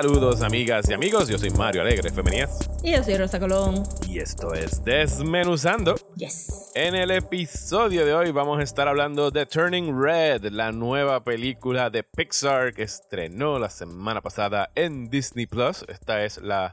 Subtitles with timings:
[0.00, 3.82] Saludos amigas y amigos, yo soy Mario Alegre Femenías Y yo soy Rosa Colón.
[4.06, 5.96] y esto es Desmenuzando.
[6.14, 6.70] Yes.
[6.76, 11.90] En el episodio de hoy vamos a estar hablando de Turning Red, la nueva película
[11.90, 15.84] de Pixar que estrenó la semana pasada en Disney Plus.
[15.88, 16.72] Esta es la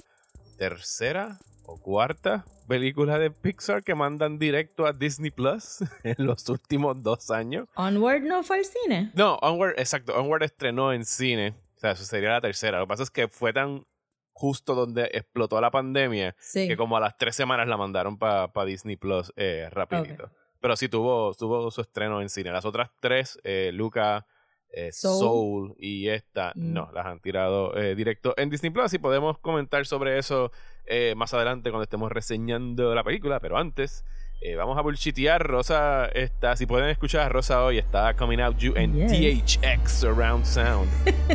[0.59, 7.01] tercera o cuarta película de Pixar que mandan directo a Disney Plus en los últimos
[7.01, 7.67] dos años.
[7.75, 9.11] Onward no fue al cine.
[9.15, 11.55] No, Onward, exacto, Onward estrenó en cine.
[11.85, 12.79] Sea, eso sería la tercera.
[12.79, 13.85] Lo que pasa es que fue tan
[14.33, 16.67] justo donde explotó la pandemia Sí.
[16.67, 20.31] que como a las tres semanas la mandaron para Disney Plus eh, rapidito.
[20.59, 22.51] Pero sí tuvo, tuvo su estreno en cine.
[22.51, 24.25] Las otras tres, eh, Luca,
[24.69, 25.19] eh, Soul.
[25.19, 25.75] Soul.
[25.77, 26.73] y esta, Mm.
[26.73, 30.51] no, las han tirado eh, directo en Disney Plus y podemos comentar sobre eso
[30.85, 33.39] eh, más adelante cuando estemos reseñando la película.
[33.39, 34.03] Pero antes,
[34.51, 35.41] eh, vamos a bullshitear.
[35.45, 39.59] Rosa está, si pueden escuchar a Rosa hoy, está coming out you en Yes.
[39.59, 40.89] THX Surround Sound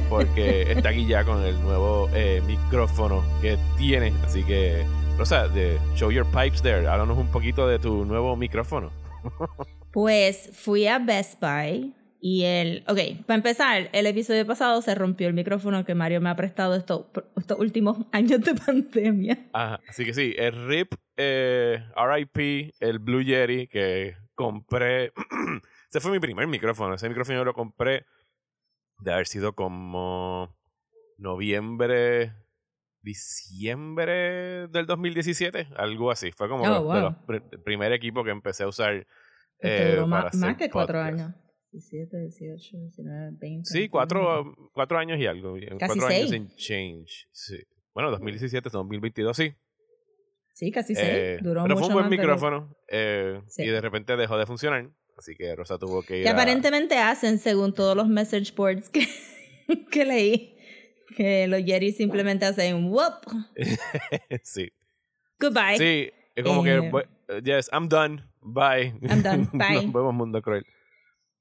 [0.08, 4.12] porque está aquí ya con el nuevo eh, micrófono que tiene.
[4.24, 4.84] Así que,
[5.18, 6.86] Rosa, de show your pipes there.
[6.86, 8.90] Háblanos un poquito de tu nuevo micrófono.
[9.92, 12.84] Pues fui a Best Buy y el...
[12.86, 16.74] Ok, para empezar, el episodio pasado se rompió el micrófono que Mario me ha prestado
[16.74, 19.38] estos, estos últimos años de pandemia.
[19.52, 25.12] Ajá, así que sí, el RIP, eh, RIP, el Blue Yeti que compré.
[25.90, 26.94] Ese fue mi primer micrófono.
[26.94, 28.04] Ese micrófono yo lo compré
[29.00, 30.54] de haber sido como
[31.16, 32.32] noviembre,
[33.02, 36.32] diciembre del 2017, algo así.
[36.32, 37.00] Fue como Oh, de- de wow.
[37.00, 39.06] los pr- primer equipo que empecé a usar.
[39.62, 41.20] Eh, para más, hacer que cuatro podcast.
[41.20, 41.34] años.
[41.72, 43.70] 17, 18, 19, 20.
[43.70, 45.54] Sí, cuatro, cuatro años y algo.
[45.78, 46.20] Casi cuatro seis.
[46.22, 47.28] años en change.
[47.32, 47.56] Sí.
[47.94, 49.52] Bueno, 2017, 2022, sí.
[50.54, 51.08] Sí, casi seis.
[51.10, 53.62] Eh, Duró pero fue un buen micrófono eh, Sí.
[53.62, 54.90] y de repente dejó de funcionar.
[55.16, 58.88] Así que Rosa tuvo que ir Que a- aparentemente hacen, según todos los message boards
[58.90, 59.06] que,
[59.90, 60.56] que leí,
[61.16, 63.20] que los Yetis simplemente hacen whoop,
[64.42, 64.70] sí.
[65.38, 65.76] goodbye.
[65.78, 68.94] Sí, es como Eh, que, bu- yes, I'm done, bye.
[69.02, 69.74] I'm done, bye.
[69.84, 70.64] Nos vemos, mundo cruel.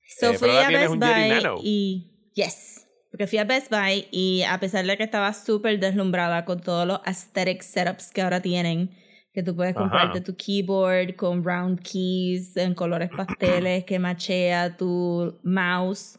[0.09, 4.59] So Eh, fui a Best Buy y yes, porque fui a Best Buy y a
[4.59, 8.89] pesar de que estaba súper deslumbrada con todos los aesthetic setups que ahora tienen,
[9.33, 9.83] que tú puedes Ajá.
[9.83, 16.17] comprarte tu keyboard con round keys en colores pasteles que machea tu mouse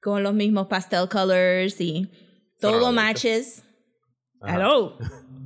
[0.00, 2.08] con los mismos pastel colors y
[2.60, 3.64] todo Pero, matches.
[4.40, 4.54] Ajá.
[4.54, 4.98] Hello.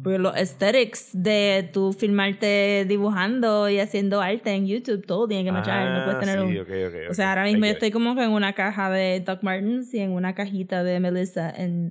[0.07, 5.51] Pero los aesthetics de tú filmarte dibujando y haciendo arte en YouTube, todo tiene que
[5.51, 5.99] machar.
[5.99, 8.15] no puedes Ah, tener sí, un, ok, ok, o sea, ahora mismo yo estoy como
[8.15, 11.91] que en una caja de Doc Martens y en una cajita de Melissa en,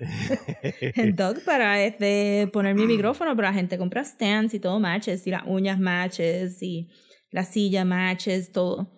[0.80, 5.24] en Doc para este, poner mi micrófono, pero la gente compra stands y todo matches,
[5.24, 6.88] y las uñas matches, y
[7.30, 8.90] la silla matches, todo.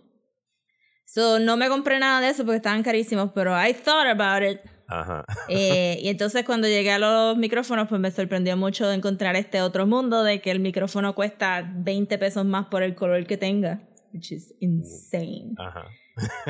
[1.05, 4.61] So, no me compré nada de eso porque estaban carísimos, pero I thought about it.
[4.91, 5.25] Ajá.
[5.49, 9.63] Eh, y entonces cuando llegué a los micrófonos, pues me sorprendió mucho de encontrar este
[9.63, 13.81] otro mundo de que el micrófono cuesta 20 pesos más por el color que tenga,
[14.13, 15.55] which is insane.
[15.59, 15.87] Ajá.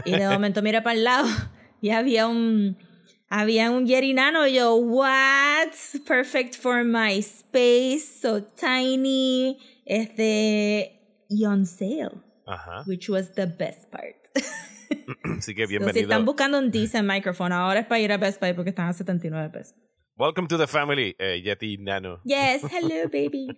[0.04, 1.28] Y de momento mira para el lado
[1.80, 2.76] y había un
[3.28, 5.68] había un Yeti Nano y yo, what?
[6.06, 9.56] Perfect for my space, so tiny,
[9.86, 10.98] este,
[11.28, 12.82] y on sale, Ajá.
[12.86, 14.16] which was the best part.
[15.38, 16.02] Así que So, si bienvenido.
[16.02, 18.92] están buscando un decent microphone, ahora es para ir a Best Buy porque están a
[18.92, 19.74] 79 pesos.
[20.16, 22.20] Welcome to the family, eh, Yeti Nano.
[22.24, 23.48] Yes, hello baby.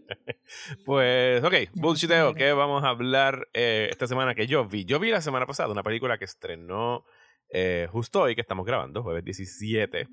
[0.84, 4.84] Pues, ok, bullshiteo, que vamos a hablar eh, esta semana que yo vi.
[4.84, 7.04] Yo vi la semana pasada una película que estrenó
[7.50, 10.06] eh, justo hoy, que estamos grabando, jueves 17,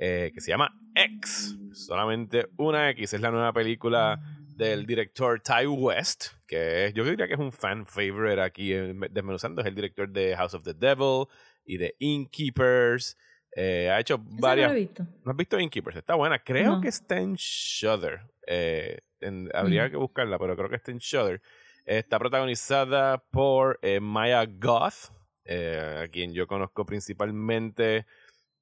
[0.00, 1.58] eh, que se llama X.
[1.74, 3.12] Solamente una X.
[3.12, 4.18] Es la nueva película
[4.60, 9.00] del director Ty West, que es- yo diría que es un fan favorite aquí en
[9.10, 9.62] Desmenuzando.
[9.62, 11.26] Es el director de House of the Devil
[11.64, 13.16] y de Innkeepers.
[13.56, 15.02] Eh, ha hecho Eso no varias lo he visto.
[15.24, 15.96] ¿No has visto Innkeepers?
[15.96, 16.38] Está buena.
[16.42, 16.80] Creo No.
[16.80, 18.20] que está en Shudder.
[18.46, 19.90] Eh, en- habría Mm.
[19.90, 21.40] que buscarla, pero creo que está en Shudder.
[21.86, 25.10] está protagonizada por eh, Maya Goth,
[25.48, 28.06] a quien yo conozco principalmente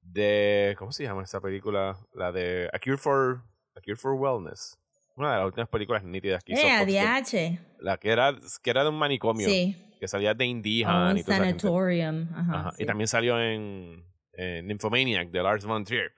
[0.01, 0.75] de.
[0.79, 1.99] ¿Cómo se llama esa película?
[2.15, 3.43] La de A Cure for,
[3.75, 4.79] A Cure for Wellness.
[5.19, 7.59] Una de las últimas películas nítidas que hizo Eh, Fox de- ADH.
[7.81, 9.49] La que era, que era de un manicomio.
[9.49, 9.77] Sí.
[10.01, 12.29] Que salía de Indie O Han un y sanatorium.
[12.35, 12.83] Ajá, Ajá, sí.
[12.85, 14.05] Y también salió en,
[14.35, 16.13] en Nymphomaniac de Lars von Trier.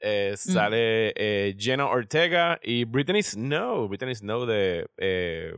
[0.00, 3.88] Eh, sale eh, Jenna Ortega y Brittany Snow.
[3.88, 4.86] Brittany Snow de.
[4.98, 5.52] eh,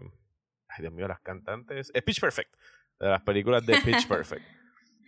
[0.69, 1.91] ay, Dios mío, las cantantes.
[1.93, 2.55] Es Pitch Perfect.
[3.00, 4.44] De las películas de Pitch Perfect.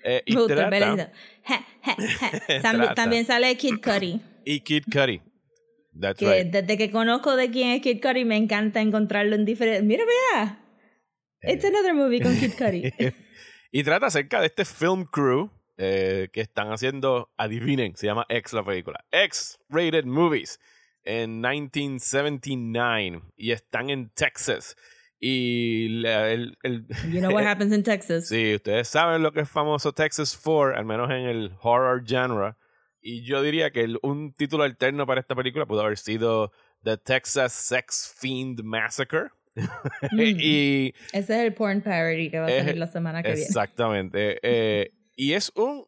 [0.02, 1.12] Eh, y trata-.
[2.62, 2.94] También, Trata.
[2.94, 4.20] también sale Kid Cudi.
[4.44, 5.20] y Kid Cudi.
[6.00, 6.52] That's Que right.
[6.52, 9.82] desde que conozco de quién es Kid Cudi me encanta encontrarlo en diferentes.
[9.84, 10.64] Mira, vea.
[11.42, 11.68] It's Eh.
[11.68, 12.92] another movie con Kid Cudi.
[13.72, 18.52] y trata acerca de este film crew eh, que están haciendo, adivinen, se llama X
[18.52, 19.04] la película.
[19.12, 20.58] X-Rated Movies
[21.04, 24.76] en 1979 y están en Texas.
[25.20, 28.28] Y la- el, el- You know what happens in Texas.
[28.28, 32.54] Sí, ustedes saben lo que es famoso Texas 4, al menos en el horror genre.
[33.00, 36.52] Y yo diría que el- un título alterno para esta película pudo haber sido
[36.82, 39.30] The Texas Sex Fiend Massacre.
[40.12, 40.20] Mm.
[40.40, 43.42] y Ese es el porn parody que va a salir la semana que viene.
[43.44, 44.38] exactamente.
[44.42, 45.86] eh, y es un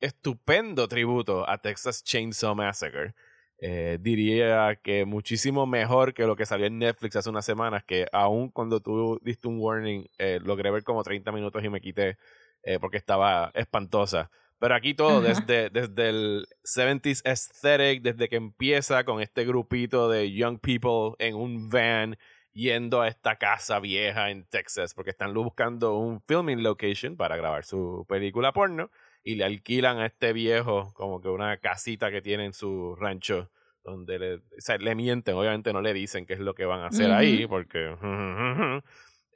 [0.00, 3.14] estupendo tributo a Texas Chainsaw Massacre.
[3.60, 8.06] Eh, diría que muchísimo mejor que lo que salió en Netflix hace unas semanas, que
[8.12, 12.18] aún cuando tú diste un warning, eh, logré ver como 30 minutos y me quité
[12.64, 14.30] eh, porque estaba espantosa.
[14.64, 15.28] Pero aquí todo, Ajá.
[15.28, 21.34] desde, desde el 70s aesthetic, desde que empieza con este grupito de young people en
[21.34, 22.16] un van
[22.54, 27.66] yendo a esta casa vieja en Texas, porque están buscando un filming location para grabar
[27.66, 28.90] su película porno
[29.22, 33.50] y le alquilan a este viejo como que una casita que tiene en su rancho
[33.82, 36.80] donde le, o sea, le mienten, obviamente no le dicen qué es lo que van
[36.80, 37.50] a hacer ahí, Ujú.
[37.50, 37.94] porque...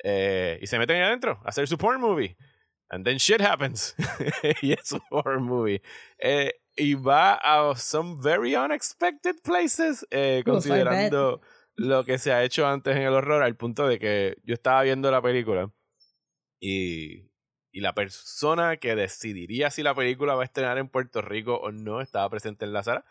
[0.05, 2.35] eh, y se meten ahí adentro a hacer su porn movie.
[2.91, 3.95] And then shit happens.
[4.63, 5.83] y es un horror movie.
[6.19, 11.41] Eh, y va a some very unexpected places, eh, considerando
[11.77, 14.83] lo que se ha hecho antes en el horror, al punto de que yo estaba
[14.83, 15.71] viendo la película
[16.61, 17.31] y,
[17.71, 21.71] y la persona que decidiría si la película va a estrenar en Puerto Rico o
[21.71, 23.05] no estaba presente en la sala.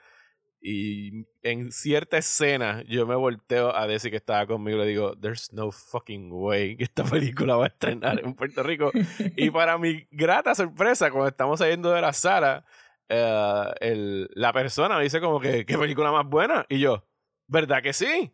[0.59, 5.15] Y en cierta escena yo me volteo a decir que estaba conmigo y le digo,
[5.17, 8.91] there's no fucking way que esta película va a estrenar en Puerto Rico.
[9.37, 12.65] y para mi grata sorpresa, cuando estamos saliendo de la sala,
[13.07, 16.65] eh, el- la persona me dice como que, ¿qué película más buena?
[16.69, 17.05] Y yo,
[17.47, 18.31] ¿verdad que sí?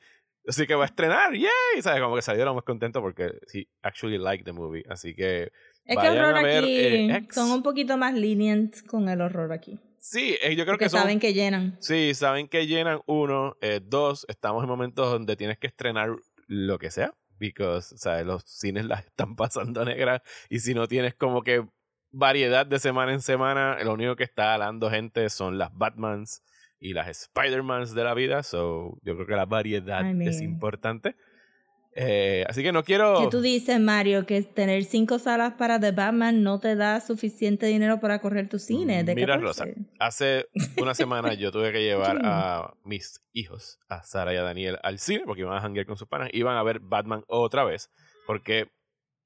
[0.48, 2.02] Así que va a estrenar, yay, ¿sabes?
[2.02, 4.84] Como que salieron más contentos porque sí, actually like the movie.
[4.90, 5.52] Así que Es
[5.86, 9.80] que Vayan horror aquí eh, son un poquito más lenient con el horror aquí.
[10.04, 11.78] Sí, eh, yo creo Porque que son, saben que llenan.
[11.80, 13.58] Sí, saben que llenan uno.
[13.62, 16.16] eh, dos, estamos en momentos donde tienes que estrenar
[16.48, 17.14] lo que sea.
[17.40, 20.22] Because, o sea, los cines las están pasando negras.
[20.50, 21.66] Y si no tienes como que
[22.12, 26.44] variedad de semana en semana, lo único que está jalando gente son las Batmans
[26.80, 28.44] y las Spider-Mans de la vida.
[28.44, 31.16] So, yo creo que la variedad I es importante.
[31.96, 33.22] Eh, así que no quiero.
[33.22, 37.68] Que tú dices, Mario, que tener cinco salas para The Batman no te da suficiente
[37.68, 39.04] dinero para correr tu cine.
[39.04, 39.66] ¿De Mira, 14?
[39.66, 40.48] Rosa, hace
[40.82, 45.00] una semana yo tuve que llevar a mis hijos, a Sara y a Daniel, al
[45.00, 46.30] cine porque iban a janguear con sus panas.
[46.34, 47.92] Iban a ver Batman otra vez
[48.26, 48.72] porque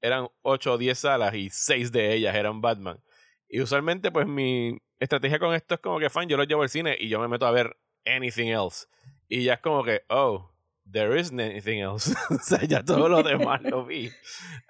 [0.00, 3.00] eran 8 o 10 salas y 6 de ellas eran Batman.
[3.48, 6.68] Y usualmente, pues mi estrategia con esto es como que, fan, yo los llevo al
[6.68, 8.86] cine y yo me meto a ver anything else.
[9.28, 10.50] Y ya es como que, oh,
[10.90, 12.14] there isn't anything else.
[12.30, 14.10] o sea, ya todo lo demás lo vi.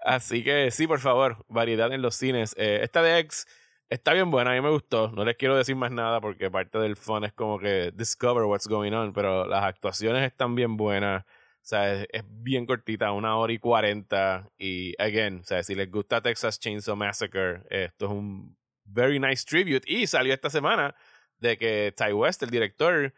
[0.05, 2.55] Así que sí, por favor, variedad en los cines.
[2.59, 3.47] Eh, esta de X
[3.89, 5.11] está bien buena, a mí me gustó.
[5.13, 8.67] No les quiero decir más nada porque parte del fun es como que discover what's
[8.67, 11.25] going on, pero las actuaciones están bien buenas.
[11.25, 14.49] O sea, es, es bien cortita, una hora y cuarenta.
[14.59, 19.45] Y, again, o sea, si les gusta Texas Chainsaw Massacre, esto es un very nice
[19.47, 19.83] tribute.
[19.87, 20.95] Y salió esta semana
[21.39, 23.13] de que Ty West, el director,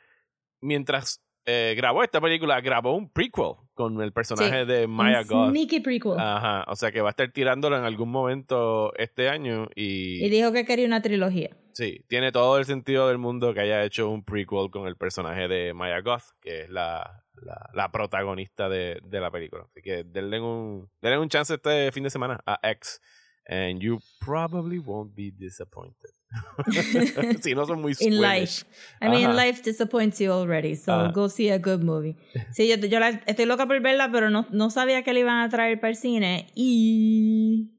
[0.61, 5.26] mientras eh, grabó esta película, grabó un prequel con el personaje Sí, de Maya Un
[5.26, 5.50] Goth.
[5.50, 6.18] Sneaky prequel.
[6.18, 10.28] Ajá, o sea que va a estar tirándolo en algún momento este año y, Y
[10.28, 11.56] dijo que quería una trilogía.
[11.73, 15.49] sí, tiene todo el sentido del mundo que haya hecho un prequel con el personaje
[15.49, 19.64] de Maya Goth, que es la, la, la protagonista de, de la película.
[19.70, 23.00] Así que denle un, denle un chance este fin de semana a X
[23.47, 26.11] and you probably won't be disappointed.
[27.42, 28.20] si no son muy In squeamish.
[28.20, 28.64] life.
[29.00, 29.44] I mean, Ajá.
[29.46, 31.12] life disappoints you already, so Ajá.
[31.12, 32.16] go see a good movie.
[32.52, 35.38] Sí, yo, yo la- estoy loca por verla, pero no, no sabía que la iban
[35.42, 36.50] a traer para el cine.
[36.54, 37.72] Y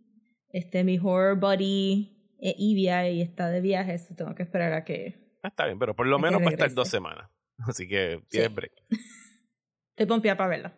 [0.49, 4.83] este, mi horror buddy es Ivia y está de viaje, so tengo que esperar a
[4.83, 5.37] que...
[5.43, 7.29] Ah, Está bien, pero por lo menos va a estar dos semanas.
[7.67, 8.55] Así que tienes Sí.
[8.55, 8.71] break.
[9.91, 10.73] Estoy pompeada para verla.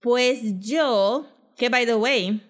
[0.00, 1.26] Pues yo,
[1.56, 2.49] que by the way, ah,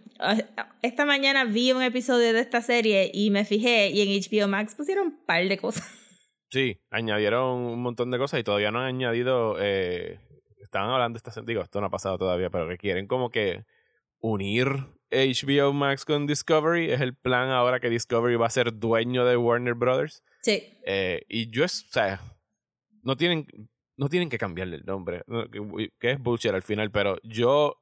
[0.82, 4.74] esta mañana vi un episodio de esta serie y me fijé y en HBO Max
[4.74, 5.84] pusieron un par de cosas.
[6.52, 9.54] Sí, añadieron un montón de cosas y todavía no han añadido.
[9.60, 10.18] Eh,
[10.60, 13.64] estaban hablando, esta, digo, esto no ha pasado todavía, pero que quieren como que
[14.18, 14.66] unir
[15.12, 16.90] HBO Max con Discovery.
[16.90, 20.24] Es el plan ahora que Discovery va a ser dueño de Warner Brothers.
[20.42, 20.76] Sí.
[20.84, 22.20] Eh, y yo, es, o sea,
[23.04, 23.46] no tienen,
[23.96, 27.76] no tienen que cambiarle el nombre, no, que, que es bullshit al final, pero yo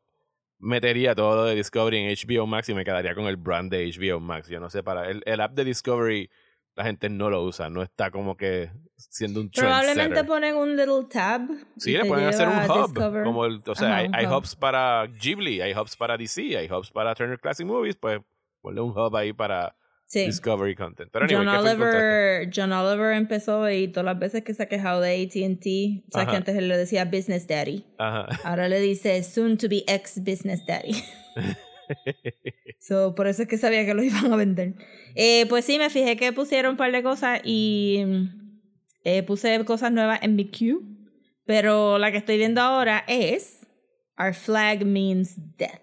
[0.58, 4.20] metería todo de Discovery en HBO Max y me quedaría con el brand de HBO
[4.20, 4.48] Max.
[4.48, 6.30] Yo no sé, para el, el app de Discovery
[6.78, 11.06] la gente no lo usa, no está como que siendo un Probablemente ponen un little
[11.10, 11.40] tab.
[11.76, 12.86] Sí, le pueden hacer un hub.
[12.86, 13.24] Discover.
[13.24, 14.34] Como el, o sea, Ajá, hay, un hay hub.
[14.36, 18.20] hubs para Ghibli, hay hubs para DC, hay hubs para Turner Classic Movies, pues
[18.60, 19.74] ponle un hub ahí para
[20.08, 20.24] Sí.
[20.24, 21.10] Discovery Content.
[21.12, 21.66] Pero anyway, John.
[21.66, 26.10] Oliver, John Oliver empezó y todas las veces que se ha quejado de AT&T, o
[26.10, 28.26] sea que antes él le decía Business Daddy, Ajá.
[28.42, 30.94] ahora le dice Soon to be ex Business Daddy.
[32.80, 34.76] so, por eso es que sabía que lo iban a vender.
[35.14, 38.02] Eh, pues sí, me fijé que pusieron un par de cosas y
[39.04, 40.78] eh, puse cosas nuevas en mi queue,
[41.44, 43.66] pero la que estoy viendo ahora es
[44.18, 45.82] Our Flag Means Death.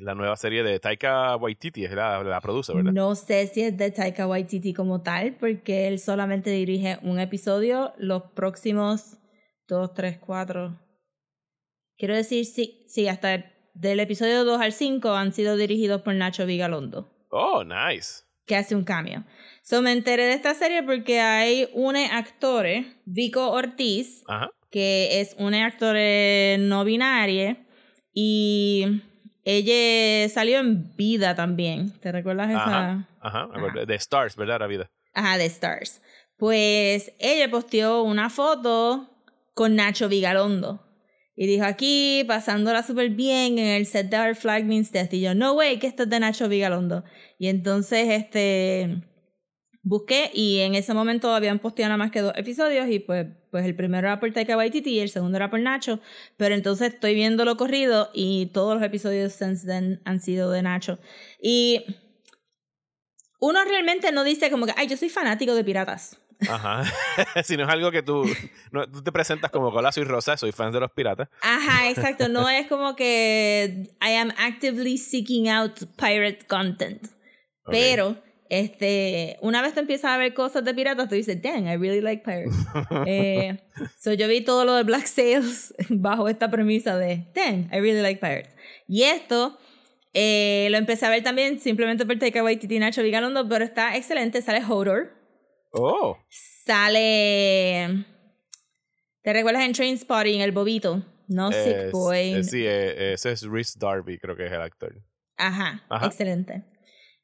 [0.00, 2.92] La nueva serie de Taika Waititi, es la, la produce, ¿verdad?
[2.92, 7.92] No sé si es de Taika Waititi como tal, porque él solamente dirige un episodio.
[7.98, 9.18] Los próximos
[9.66, 10.78] dos, tres, cuatro.
[11.96, 13.44] Quiero decir, sí, sí, hasta
[13.74, 18.22] del episodio 2 al 5 han sido dirigidos por Nacho Vigalondo, Oh, nice.
[18.46, 19.24] que hace un cambio.
[19.62, 22.66] So me enteré de esta serie porque hay un actor,
[23.04, 24.48] Vico Ortiz, Ajá.
[24.70, 25.96] que es una actor
[26.60, 27.64] no binaria
[28.12, 29.02] y
[29.50, 31.90] ella salió en vida también.
[32.00, 33.08] ¿Te recuerdas esa?
[33.18, 33.48] Ajá.
[33.86, 34.60] De Stars, ¿verdad?
[34.60, 34.90] La vida.
[35.14, 36.02] Ajá, de Stars.
[36.36, 39.08] Pues ella posteó una foto
[39.54, 40.84] con Nacho Vigalondo.
[41.34, 45.14] Y dijo aquí, pasándola súper bien en el set de Our Flag Means Death.
[45.14, 47.04] Y yo, no way, que esto es de Nacho Vigalondo.
[47.38, 49.02] Y entonces, este,
[49.82, 53.64] busqué y en ese momento habían posteado nada más que dos episodios y pues, pues
[53.64, 56.00] el primero era por Taika Waititi y el segundo era por Nacho.
[56.36, 60.62] Pero entonces estoy viendo lo corrido y todos los episodios since then han sido de
[60.62, 60.98] Nacho.
[61.40, 61.84] Y
[63.40, 66.18] uno realmente no dice como que, ay, yo soy fanático de piratas.
[66.48, 66.84] Ajá.
[67.44, 68.24] si no es algo que tú,
[68.70, 71.28] no, tú te presentas como Hola, soy Rosa, soy fan de los piratas.
[71.42, 72.28] Ajá, exacto.
[72.28, 77.04] No es como que I am actively seeking out pirate content.
[77.64, 77.72] Ok.
[77.72, 78.16] Pero,
[78.50, 82.00] este, una vez tú empiezas a ver cosas de piratas, tú dices, dang, I really
[82.00, 82.54] like pirates.
[83.06, 83.58] eh,
[83.98, 88.02] so yo vi todo lo de Black Sails bajo esta premisa de, dang, I really
[88.02, 88.50] like pirates.
[88.86, 89.58] Y esto
[90.14, 93.96] eh, lo empecé a ver también simplemente por Taika Waititi y Nacho Vigalondo, pero está
[93.96, 94.42] excelente.
[94.42, 95.12] Sale Hodor.
[95.72, 98.04] Oh, Sale.
[99.22, 101.04] ¿Te recuerdas en Trainspotting, el bobito?
[101.28, 102.34] No Sick Boy.
[102.34, 104.94] eh, sí, eh, ese es Rhys Darby, creo que es el actor.
[105.36, 106.06] Ajá, Ajá.
[106.06, 106.62] excelente.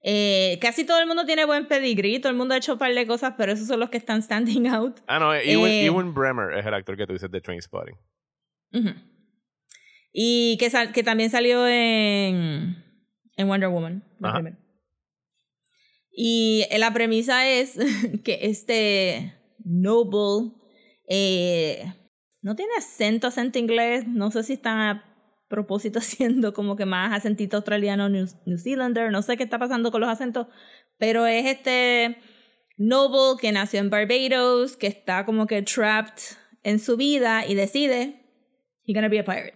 [0.07, 2.93] Eh, casi todo el mundo tiene buen pedigrí, todo el mundo ha hecho un par
[2.95, 4.99] de cosas, pero esos son los que están standing out.
[5.07, 7.97] Ah, no, Ewan, Eh, Ewan Bremer es el actor que tú dices de Trainspotting.
[8.75, 8.91] Ujú.
[10.13, 12.77] Y que, sal- que también salió en,
[13.37, 14.05] en Wonder Woman.
[14.21, 14.59] la.
[16.13, 17.77] Y la premisa es
[18.25, 19.35] que este
[19.65, 20.53] Noble
[21.09, 21.93] eh,
[22.43, 24.07] no tiene acento, acento inglés.
[24.07, 25.14] No sé si están a
[25.55, 29.11] propósito haciendo como que más acentito australiano, New, New Zealander.
[29.13, 30.49] No sé qué está pasando con los acentos.
[30.99, 32.19] Pero es este
[32.77, 36.23] Noble que nació en Barbados, que está como que trapped
[36.65, 38.21] en su vida y decide
[38.85, 39.55] he's gonna be a pirate.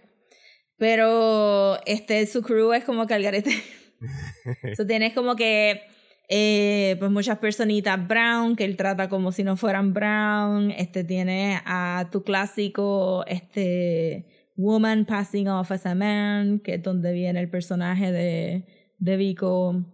[0.77, 3.51] Pero este, su crew es como que al garete.
[4.77, 5.81] so, tienes como que
[6.29, 10.71] eh, pues muchas personitas brown que él trata como si no fueran brown.
[10.71, 17.13] Este tiene a tu clásico este woman passing off as a man, que es donde
[17.13, 18.65] viene el personaje de,
[18.97, 19.85] de Vico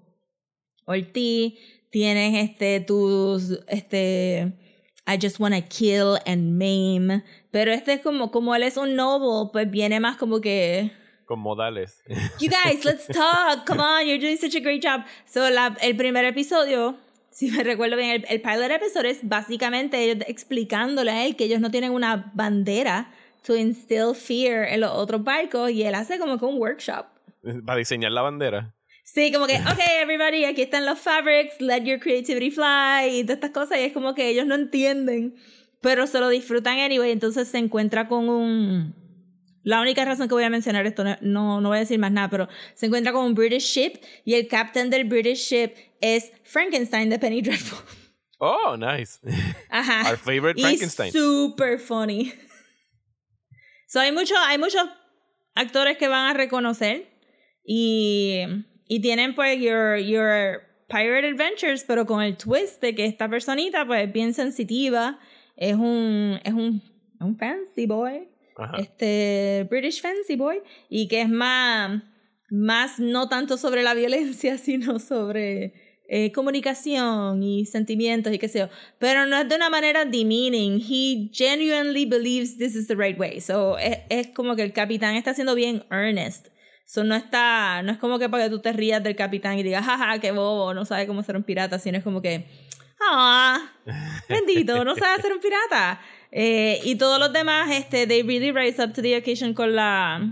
[0.85, 1.53] Ortiz.
[1.91, 4.53] Tienes este tus este
[5.07, 7.21] I just wanna kill and maim.
[7.51, 10.91] Pero este es como, como él es un noble, pues viene más como que
[11.25, 12.01] Con modales.
[12.39, 13.67] You guys, let's talk.
[13.67, 15.05] Come on, you're doing such a great job.
[15.25, 16.97] So, la, el primer episodio,
[17.29, 21.45] si me recuerdo bien, el, el pilot episode es básicamente ellos explicándole a él que
[21.45, 23.11] ellos no tienen una bandera
[23.45, 27.05] to instill fear en los otros barcos y él hace como que un workshop.
[27.65, 28.73] Para diseñar la bandera.
[29.03, 33.35] Sí, como que, ok, everybody, aquí están los fabrics, let your creativity fly y todas
[33.37, 33.77] estas cosas.
[33.77, 35.35] Y es como que ellos no entienden,
[35.79, 37.11] pero se lo disfrutan anyway.
[37.11, 38.95] Entonces se encuentra con un.
[39.61, 42.29] La única razón que voy a mencionar esto, no, no, voy a decir más nada,
[42.29, 47.09] pero se encuentra con un British ship y el captain del British ship es Frankenstein
[47.09, 47.79] de Penny Dreadful.
[48.37, 49.19] Oh, nice.
[49.69, 50.09] Ajá.
[50.09, 51.11] Our favorite Y Frankenstein.
[51.11, 52.33] super funny.
[53.95, 54.83] So hay, mucho, hay muchos
[55.53, 57.07] actores que van a reconocer
[57.63, 58.41] y,
[58.89, 63.87] y tienen pues your, your Pirate Adventures, pero con el twist de que esta personita
[63.87, 65.17] pues es bien sensitiva,
[65.55, 66.83] es un, es un,
[67.21, 68.79] un fancy boy, Ajá.
[68.79, 72.03] este British fancy boy, y que es más,
[72.49, 78.59] más no tanto sobre la violencia, sino sobre eh, comunicación y sentimientos y qué sé
[78.59, 78.69] yo.
[78.99, 80.79] Pero no es de una manera demeaning.
[80.79, 83.41] He genuinely believes this is the right way.
[83.41, 86.47] So es, es como que el capitán está siendo bien earnest.
[86.85, 89.63] So no está, no es como que para que tú te rías del capitán y
[89.63, 92.45] digas, jaja, qué bobo, no sabe cómo ser un pirata, sino es como que,
[93.01, 93.71] ah,
[94.29, 95.99] bendito, no sabe ser un pirata.
[96.31, 100.31] Eh, y todos los demás, este, they really rise up to the occasion con la,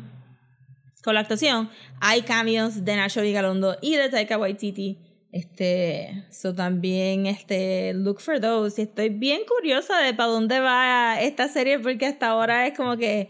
[1.04, 1.72] con la actuación.
[2.00, 5.00] Hay cambios de Nacho Vigalondo y de Taika Waititi.
[5.34, 8.80] Este, so también, este, look for those.
[8.80, 12.98] Y estoy bien curiosa de para dónde va esta serie porque hasta ahora es como
[12.98, 13.30] que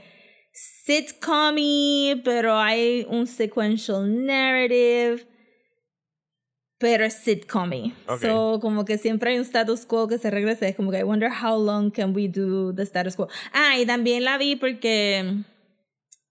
[0.51, 1.55] sitcom
[2.25, 5.25] pero hay un sequential narrative.
[6.77, 8.29] Pero es sitcom Okay.
[8.29, 10.67] So, como que siempre hay un status quo que se regresa.
[10.67, 13.29] Es como que I wonder how long can we do the status quo.
[13.53, 15.45] Ah, y también la vi porque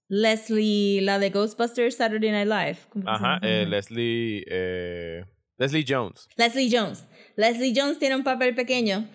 [0.09, 2.79] Leslie, la de Ghostbusters Saturday Night Live.
[2.91, 5.25] ¿cómo se Ajá, eh, Leslie, eh,
[5.63, 6.29] Leslie Jones.
[6.37, 7.05] Leslie Jones.
[7.37, 9.09] Leslie Jones tiene un papel pequeño.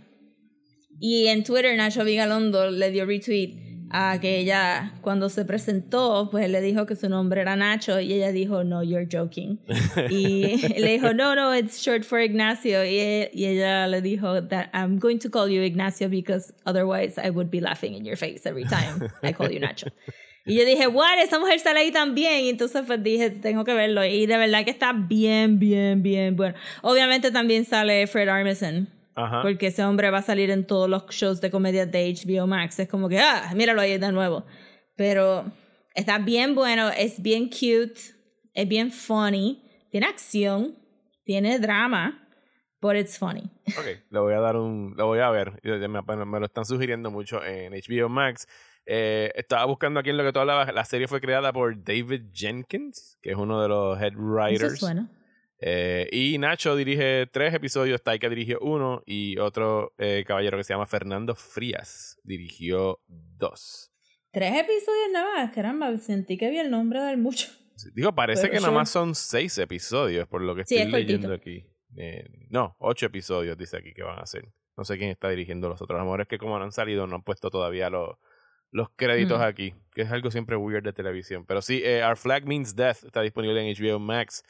[0.97, 6.49] Y en Twitter Nacho Vigalondo le dio retweet a que ella, cuando se presentó, pues
[6.49, 9.59] le dijo que su nombre era Nacho y ella dijo, no, you're joking.
[10.09, 12.81] y le dijo, no, no, it's short for Ignacio.
[12.85, 17.29] Y, y ella le dijo, that I'm going to call you Ignacio because otherwise I
[17.29, 19.89] would be laughing in your face every time I call you Nacho.
[20.47, 22.45] Y yo dije, what, esa mujer sale ahí también.
[22.45, 24.03] Y entonces pues dije, tengo que verlo.
[24.05, 26.55] Y de verdad que está bien, bien, bien bueno.
[26.81, 28.87] Obviamente también sale Fred Armisen.
[29.15, 29.41] Ajá.
[29.41, 32.79] Porque ese hombre va a salir en todos los shows de comedia de HBO Max.
[32.79, 34.45] Es como que, ah, míralo ahí de nuevo.
[34.95, 35.51] Pero
[35.95, 37.99] está bien bueno, es bien cute,
[38.53, 40.77] es bien funny, tiene acción,
[41.23, 42.27] tiene drama,
[42.79, 43.49] but it's funny.
[43.77, 44.93] Ok, le voy a dar un.
[44.95, 45.59] Lo voy a ver.
[45.63, 48.47] Me, me lo están sugiriendo mucho en HBO Max.
[48.89, 50.73] Eh, estaba buscando aquí en lo que tú hablabas.
[50.73, 54.73] La serie fue creada por David Jenkins, que es uno de los head Eso writers.
[54.75, 55.09] es bueno.
[55.59, 60.73] Eh, y Nacho dirige tres episodios, Taika dirigió uno y otro eh, caballero que se
[60.73, 63.91] llama Fernando Frías dirigió dos.
[64.31, 67.47] Tres episodios nada más, caramba, sentí que vi el nombre del mucho.
[67.93, 68.71] Digo, parece Pero que sure.
[68.71, 71.65] nomás son seis episodios, por lo que Sí, estoy es leyendo aquí.
[71.95, 74.45] Eh, no, ocho episodios dice aquí que van a ser.
[74.77, 75.97] No sé quién está dirigiendo los otros.
[75.97, 78.15] A lo mejor es que como no han salido, no han puesto todavía los,
[78.71, 79.43] los créditos Mm.
[79.43, 81.45] aquí, que es algo siempre weird de televisión.
[81.45, 84.43] Pero sí, eh, Our Flag Means Death está disponible en HBO Max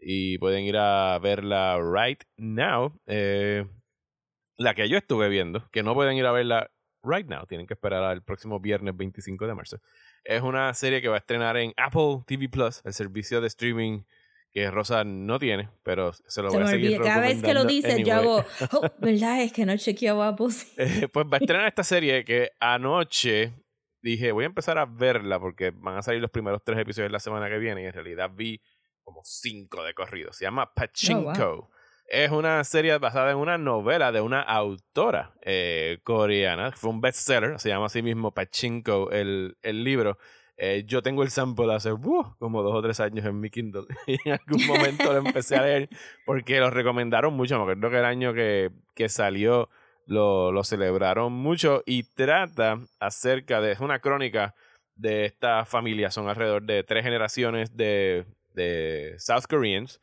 [0.00, 2.98] y pueden ir a verla right now.
[3.06, 3.66] Eh,
[4.56, 6.70] la que yo estuve viendo, que no pueden ir a verla
[7.04, 9.78] right now, tienen que esperar al próximo viernes 25 de marzo.
[10.24, 14.02] Es una serie que va a estrenar en Apple TV Plus, el servicio de streaming
[14.52, 17.64] que Rosa no tiene, pero se lo Se voy a seguir cada vez que lo
[17.64, 19.42] dices yo hago, oh, ¿verdad?
[19.42, 20.34] Es que no chequeaba.
[20.76, 23.52] Eh, pues va a estrenar esta serie que anoche
[24.00, 27.20] dije, voy a empezar a verla porque van a salir los primeros tres episodios la
[27.20, 28.60] semana que viene y en realidad vi
[29.02, 30.32] como cinco de corrido.
[30.32, 31.70] Se llama Pachinko.
[32.06, 36.72] Es una serie basada en una novela de una autora eh, coreana.
[36.72, 40.18] Fue un bestseller, se llama así mismo Pachinko el, el libro.
[40.60, 43.84] Eh, yo tengo el sample hace uh, como dos o tres años en mi Kindle.
[44.06, 45.88] Y en algún momento lo empecé a leer
[46.26, 47.56] porque lo recomendaron mucho.
[47.56, 49.68] Me acuerdo que el año que, que salió
[50.06, 54.54] lo, lo celebraron mucho y trata acerca de, es una crónica
[54.96, 60.00] de esta familia, son alrededor de tres generaciones de, de South Koreans,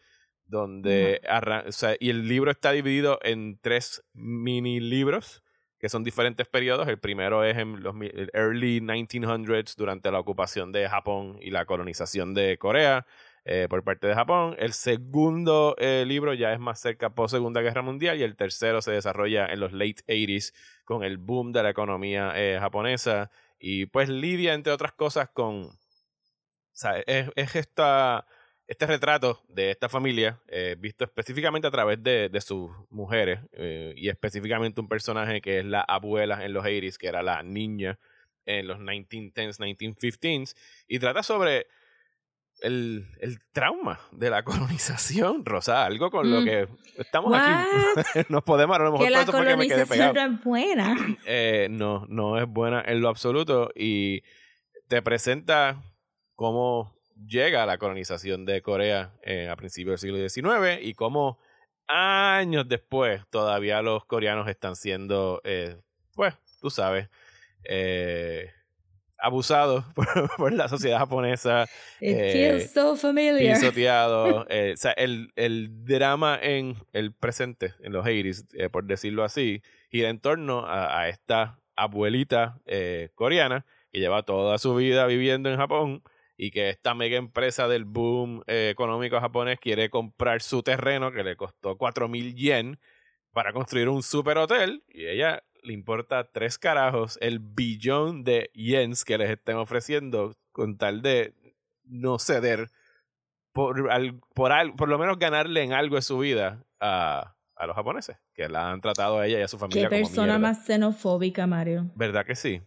[0.47, 5.43] donde, arran- o sea, y el libro está dividido en tres mini libros
[5.85, 6.87] que son diferentes periodos.
[6.87, 7.93] El primero es en los
[8.33, 13.05] early 1900s, durante la ocupación de Japón y la colonización de Corea
[13.43, 14.55] eh, por parte de Japón.
[14.57, 18.81] El segundo eh, libro ya es más cerca post Segunda Guerra Mundial y el tercero
[18.81, 23.85] se desarrolla en los late 80s con el boom de la economía eh, japonesa y
[23.85, 25.77] pues lidia entre otras cosas con, o
[26.71, 28.25] sea, es esta,
[28.67, 33.93] este retrato de esta familia eh, visto específicamente a través de, de sus mujeres eh,
[33.95, 37.99] y específicamente un personaje que es la abuela en los 80s, que era la niña
[38.45, 40.55] en los 1910s, 1915s
[40.87, 41.67] y trata sobre
[42.61, 46.45] el, el trauma de la colonización, Rosa, algo con lo Mm.
[46.45, 48.21] que estamos aquí.
[48.29, 50.43] Nos podemos, a lo mejor Que por la eso que me quedé colonización no es
[50.43, 50.95] buena.
[51.27, 54.23] Eh, no, no es buena en lo absoluto y
[54.87, 55.83] te presenta
[56.35, 61.39] cómo llega la colonización de Corea eh, a principios del siglo XIX y cómo
[61.87, 65.77] años después todavía los coreanos están siendo, eh,
[66.15, 67.09] pues, tú sabes,
[67.63, 68.51] eh,
[69.17, 71.63] abusados por, por la sociedad japonesa,
[72.01, 73.55] It Eh, feels so familiar.
[73.55, 74.45] pisoteados.
[74.49, 79.23] eh, o sea, el, el drama en el presente, en los 80s, eh, por decirlo
[79.23, 85.05] así, gira en torno a, a esta abuelita eh, coreana que lleva toda su vida
[85.07, 86.03] viviendo en Japón
[86.37, 91.23] y que esta mega empresa del boom eh, económico japonés quiere comprar su terreno que
[91.23, 92.79] le costó 4 mil yen
[93.31, 99.03] para construir un super hotel y ella le importa tres carajos el billón de yens
[99.05, 101.33] que les estén ofreciendo con tal de
[101.83, 102.69] no ceder
[103.53, 107.65] por, al- por, al- por lo menos ganarle en algo de su vida a, a
[107.67, 110.33] los japoneses, que la han tratado a ella y a su familia Qué como persona
[110.33, 110.39] mierda.
[110.39, 111.89] más xenofóbica, Mario.
[111.95, 112.61] ¿Verdad que sí?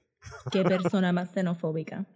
[0.50, 2.06] Qué persona más xenofóbica.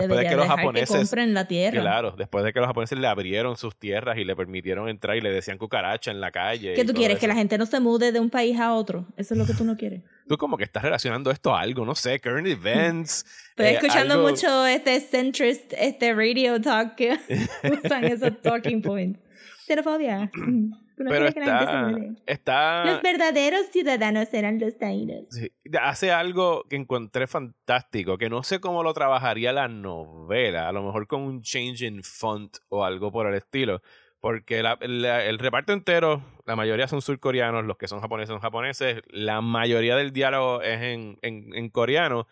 [0.00, 0.96] Después de que los japoneses...
[0.96, 1.80] compren la tierra.
[1.80, 5.20] Claro, después de que los japoneses le abrieron sus tierras y le permitieron entrar y
[5.20, 6.74] le decían cucaracha en la calle.
[6.74, 7.18] ¿Qué tú quieres?
[7.18, 7.32] Que eso.
[7.32, 9.06] la gente no se mude de un país a otro.
[9.16, 10.02] Eso es lo que tú no quieres.
[10.28, 13.24] Tú como que estás relacionando esto a algo, no sé, current events.
[13.50, 17.18] Estoy eh, escuchando algo- mucho este centrist, este radio talk que
[17.84, 19.20] usan esos talking points.
[19.66, 20.30] Xenofobia.
[20.96, 22.84] Tú no Pero quieres que la gente se está...
[22.84, 25.24] Los verdaderos ciudadanos eran los taínos.
[25.30, 30.72] Sí, hace algo que encontré fantástico, que no sé cómo lo trabajaría la novela, a
[30.72, 33.82] lo mejor con un change in font o algo por el estilo,
[34.20, 38.40] porque la- la- el reparto entero, la mayoría son surcoreanos, los que son japoneses son
[38.40, 42.26] japoneses, la mayoría del diálogo es en, en, en coreano,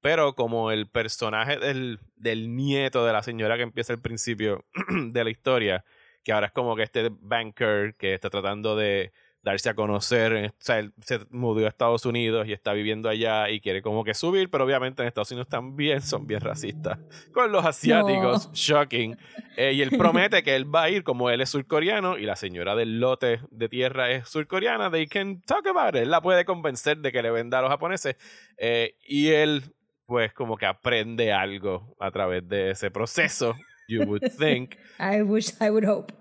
[0.00, 4.64] pero como el personaje del, del nieto de la señora que empieza al principio
[5.12, 5.84] de la historia,
[6.28, 9.12] que ahora es como que este banker que está tratando de
[9.42, 13.48] darse a conocer, o sea, él se mudó a Estados Unidos y está viviendo allá
[13.48, 16.98] y quiere como que subir, pero obviamente en Estados Unidos también son bien racistas
[17.32, 18.52] con los asiáticos, No.
[18.52, 19.16] shocking.
[19.56, 22.36] Eh, y él promete que él va a ir como él es surcoreano y la
[22.36, 26.02] señora del lote de tierra es surcoreana, they can talk about it.
[26.02, 28.16] Él la puede convencer de que le venda a los japoneses
[28.58, 29.62] eh, y él
[30.04, 33.54] pues como que aprende algo a través de ese proceso,
[33.88, 34.76] you would think.
[34.98, 36.12] I wish, I would hope.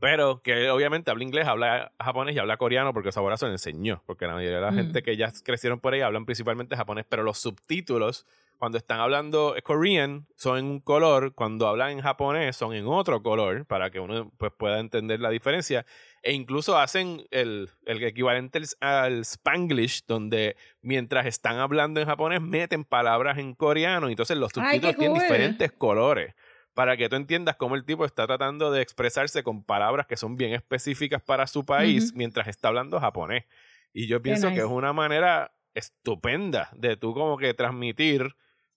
[0.00, 4.02] Pero que obviamente habla inglés, habla japonés y habla coreano porque se lo enseñó.
[4.06, 4.76] Porque la mayoría de la Mm.
[4.76, 8.26] gente que ya crecieron por ahí hablan principalmente japonés, pero los subtítulos,
[8.58, 13.22] cuando están hablando korean, son en un color, cuando hablan en japonés son en otro
[13.22, 15.86] color, para que uno pues, pueda entender la diferencia.
[16.22, 22.42] E incluso hacen el, el equivalente al, al spanglish, donde mientras están hablando en japonés
[22.42, 25.22] meten palabras en coreano, y entonces los Ay, subtítulos tienen cool.
[25.22, 26.34] diferentes colores
[26.74, 30.36] para que tú entiendas cómo el tipo está tratando de expresarse con palabras que son
[30.36, 33.44] bien específicas para su país mientras está hablando japonés.
[33.92, 38.34] Y yo pienso que es una manera estupenda de tú como que transmitir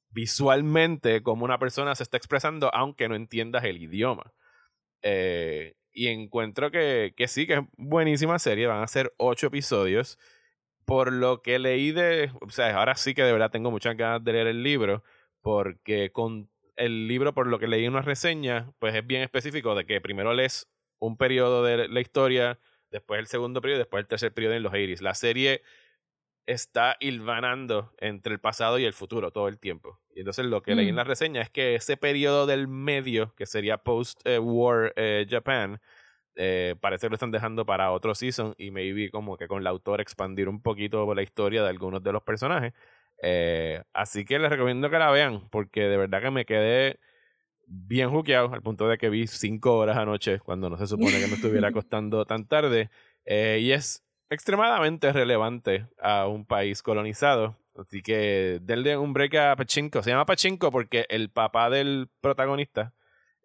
[0.10, 4.34] visualmente cómo una persona se está expresando aunque no entiendas el idioma.
[5.02, 8.68] Eh, y encuentro que, que sí, que es buenísima serie.
[8.68, 10.20] Van a ser ocho episodios.
[10.86, 12.32] Por lo que leí de...
[12.42, 15.02] O sea, ahora sí que de verdad tengo muchas ganas de leer el libro.
[15.42, 19.76] Porque con el libro, por lo que leí en una reseña, pues es bien específico
[19.76, 20.68] de que primero lees
[21.00, 22.60] un periodo de la historia,
[22.92, 25.62] después el segundo periodo, después el tercer periodo en los 80 La serie
[26.46, 30.00] está hilvanando entre el pasado y el futuro todo el tiempo.
[30.16, 30.98] Y entonces lo que leí en Mm.
[30.98, 34.94] la reseña es que ese periodo del medio, que sería post-war
[35.30, 35.80] Japan,
[36.36, 39.72] eh, parece que lo están dejando para otro season y maybe como que con la
[39.72, 42.74] autora expandir un poquito la historia de algunos de los personajes.
[43.22, 47.00] Eh, así que les recomiendo que la vean porque de verdad que me quedé
[47.66, 51.28] bien juqueado al punto de que vi cinco horas anoche cuando no se supone que
[51.28, 52.90] me estuviera acostando tan tarde.
[53.26, 57.58] Eh, y es extremadamente relevante a un país colonizado.
[57.76, 60.02] Así que denle un break a Pachinko.
[60.02, 62.94] Se llama Pachinko porque el papá del protagonista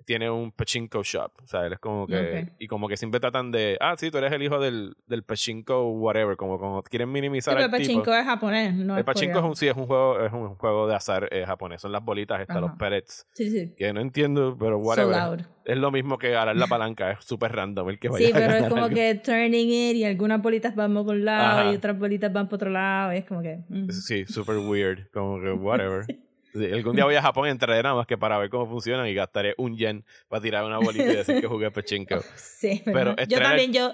[0.04, 1.32] tiene un pachinko shop.
[1.42, 2.42] O sea, él es como que.
[2.44, 2.52] Ok.
[2.58, 3.76] Y como que siempre tratan de.
[3.80, 6.36] Ah, sí, tú eres el hijo del, del pachinko, whatever.
[6.36, 7.82] Como, como quieren Sí, minimizar pero al tipo.
[7.82, 10.54] pachinko es japonés, no el es pachinko es un, sí, es un juego, es un
[10.56, 11.80] juego de azar eh, japonés.
[11.80, 13.26] Son las bolitas, estas, los pellets.
[13.32, 13.74] Sí, sí.
[13.76, 15.16] Que no entiendo, pero So whatever.
[15.16, 15.40] loud.
[15.64, 18.34] es lo mismo que arar la palanca, es súper random el que vaya Sí, a
[18.34, 18.94] pero es ganar como algo.
[18.96, 21.72] que turning it y algunas bolitas van por un lado Ajá.
[21.72, 23.12] y otras bolitas van por otro lado.
[23.14, 23.60] y es como que.
[23.68, 23.90] mm.
[23.90, 25.08] Sí, super weird.
[25.12, 26.04] Como que, whatever.
[26.06, 26.20] Sí,
[26.54, 29.14] algún día voy a Japón y entraré nada más que para ver cómo funcionan y
[29.14, 32.16] gastaré un yen para tirar una bolita y decir que jugué pachinko.
[32.36, 33.92] Sí, pero, yo también, yo.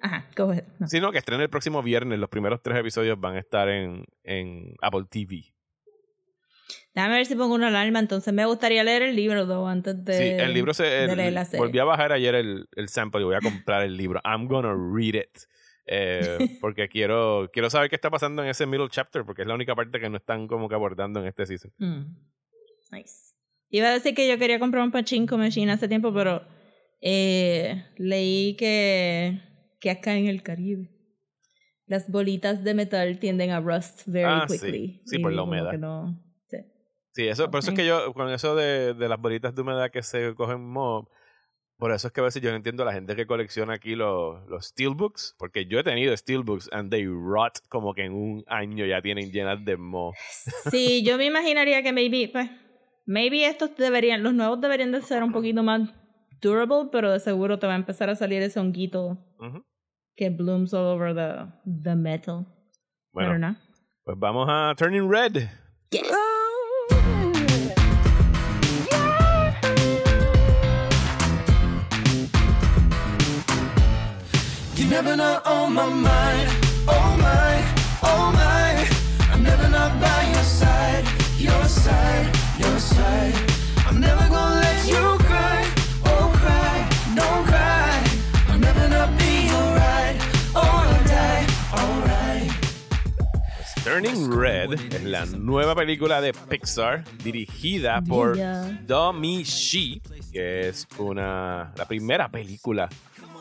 [0.00, 0.26] Ajá.
[0.78, 0.86] No.
[0.86, 2.18] Sino que estrena el próximo viernes.
[2.18, 5.52] Los primeros tres episodios van a estar en, en Apple TV.
[6.94, 7.98] Déjame ver si pongo una alarma.
[7.98, 10.14] Entonces me gustaría leer el libro, though, antes de.
[10.14, 10.84] sí, el libro se.
[10.84, 11.58] de el- leer la serie.
[11.60, 14.20] volví a bajar ayer el, el sample y voy a comprar el libro.
[14.24, 15.38] I'm gonna read it.
[15.90, 19.54] Eh, porque quiero, quiero saber qué está pasando en ese middle chapter, porque es la
[19.54, 21.72] única parte que no están como que abordando en este season.
[21.78, 22.14] Mm.
[22.92, 23.34] Nice.
[23.70, 26.42] Iba a decir que yo quería comprar un pachinko machine hace tiempo, pero
[27.00, 29.40] eh, leí que,
[29.80, 30.90] que acá en el Caribe
[31.86, 34.58] las bolitas de metal tienden a rust very Ah, sí.
[34.58, 35.02] quickly.
[35.06, 35.72] Sí, Y por la humedad.
[35.78, 36.58] no- sí.
[37.14, 39.90] Sí, eso, por eso es que yo, con eso de, de las bolitas de humedad
[39.90, 41.08] que se cogen mob,
[41.78, 43.94] por eso es que a veces yo no entiendo a la gente que colecciona aquí
[43.94, 48.44] los, los steelbooks, porque yo he tenido steelbooks and they rot como que en un
[48.48, 50.12] año ya tienen llenas de moho.
[50.70, 52.50] Sí, yo me imaginaría que maybe, pues,
[53.08, 55.80] Maybe estos deberían, los nuevos deberían de ser un poquito más
[56.42, 59.16] durable, pero de seguro te va a empezar a salir ese honguito
[60.14, 61.50] que blooms all over the,
[61.84, 62.44] the metal.
[63.12, 63.56] Bueno,
[64.04, 65.48] pues vamos a Turning Red.
[65.88, 66.02] Yes.
[75.02, 76.48] Never know on my mind.
[76.88, 77.54] Oh my,
[78.02, 78.88] oh my.
[79.32, 81.04] I'm never not by your side.
[81.38, 82.26] Your side,
[82.58, 83.34] your side.
[83.86, 85.62] I'm never gonna let you cry.
[86.04, 86.74] Oh cry,
[87.14, 88.02] don't cry.
[88.48, 90.16] I'm never not be alright.
[90.56, 92.50] Alright, alright.
[93.84, 98.36] Turning Red es la nueva película de Pixar dirigida por.
[98.84, 102.88] Domi Shi, que es una la primera película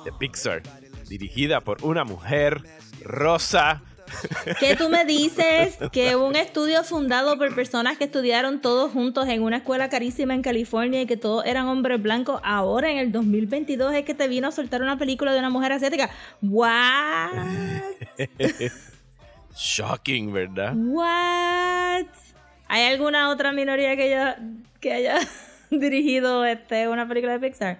[0.06, 0.62] de Pixar
[1.08, 2.62] dirigida por una mujer
[3.02, 3.82] rosa.
[4.60, 9.42] ¿Qué tú me dices que un estudio fundado por personas que estudiaron todos juntos en
[9.42, 13.94] una escuela carísima en California y que todos eran hombres blancos, ahora en el 2022
[13.96, 16.10] es que te vino a soltar una película de una mujer asiática?
[16.42, 17.32] ¿What?
[19.56, 20.74] Shocking, ¿verdad?
[20.76, 22.06] ¿What?
[22.70, 24.38] ¿Hay alguna otra minoría que haya,
[24.80, 25.20] que haya
[25.72, 27.78] dirigido este, una película de Pixar?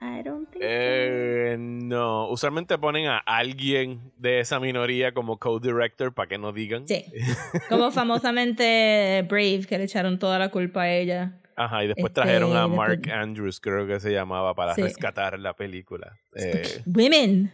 [0.00, 0.68] I don't think so.
[0.68, 6.86] Eh, no, usualmente ponen a alguien de esa minoría como co-director para que no digan.
[6.86, 7.04] Sí.
[7.70, 11.32] Como famosamente Brave, que le echaron toda la culpa a ella.
[11.56, 14.82] Ajá, y después Este, trajeron a después- Mark Andrews, creo que se llamaba, para Sí.
[14.82, 16.18] rescatar la película.
[16.34, 17.50] Eh, Women.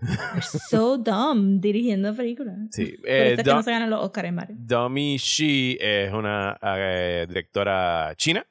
[0.00, 2.56] They're so dumb dirigiendo películas.
[2.72, 4.56] sí, Por eh, eso es que Do- no se ganan los Oscars, Mario.
[4.58, 8.44] Domi Shi es una eh, directora china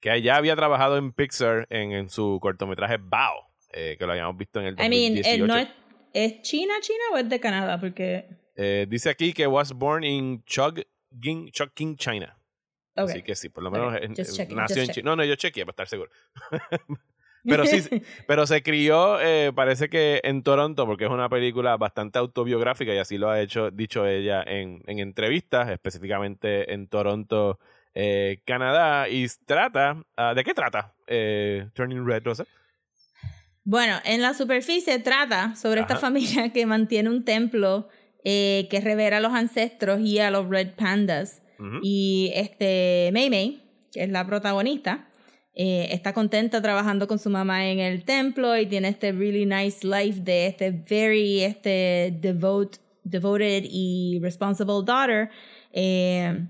[0.00, 4.36] que ya había trabajado en Pixar en, en su cortometraje Bao, eh, que lo habíamos
[4.36, 5.28] visto en el I mean, 2018.
[5.30, 5.68] eh, ¿no es,
[6.12, 7.78] ¿es China, China o es de Canadá?
[7.80, 8.28] Porque.
[8.56, 12.38] Eh, dice aquí que was born in Chongqing, Chongqing, China.
[12.94, 14.88] Así que sí, por lo menos eh, checking, nació en.
[14.88, 15.10] China.
[15.10, 16.10] No, no, yo chequeé para estar seguro.
[17.44, 17.82] pero sí,
[18.26, 22.98] pero se crió, eh, parece que en Toronto, porque es una película bastante autobiográfica y
[22.98, 27.60] así lo ha hecho, dicho ella en, en entrevistas, específicamente en Toronto,
[27.94, 29.08] eh, Canadá.
[29.08, 32.44] Y trata, ah, ¿de qué trata eh, Turning Red, Rosa?
[33.64, 36.00] Bueno, en la superficie trata sobre esta Ajá.
[36.00, 37.88] familia que mantiene un templo
[38.24, 41.42] eh, que revera a los ancestros y a los Red Pandas.
[41.58, 41.80] Ujú.
[41.82, 45.08] Y este Mei Mei, que es la protagonista,
[45.54, 49.86] eh, está contenta trabajando con su mamá en el templo y tiene este really nice
[49.86, 55.30] life de este very este devote, devoted y responsible daughter.
[55.72, 56.46] Eh,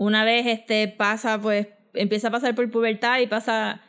[0.00, 3.82] una vez este pasa, pues empieza a pasar por pubertad y pasa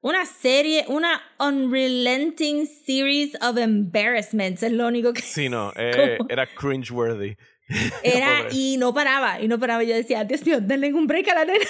[0.00, 6.46] una serie, una unrelenting series of embarrassments, es lo único que Sí, no, eh, era
[6.46, 7.36] cringeworthy.
[8.04, 8.54] era Pobre.
[8.56, 9.82] y no paraba, y no paraba.
[9.82, 11.64] Yo decía, Dios mío, denle un break a la nena,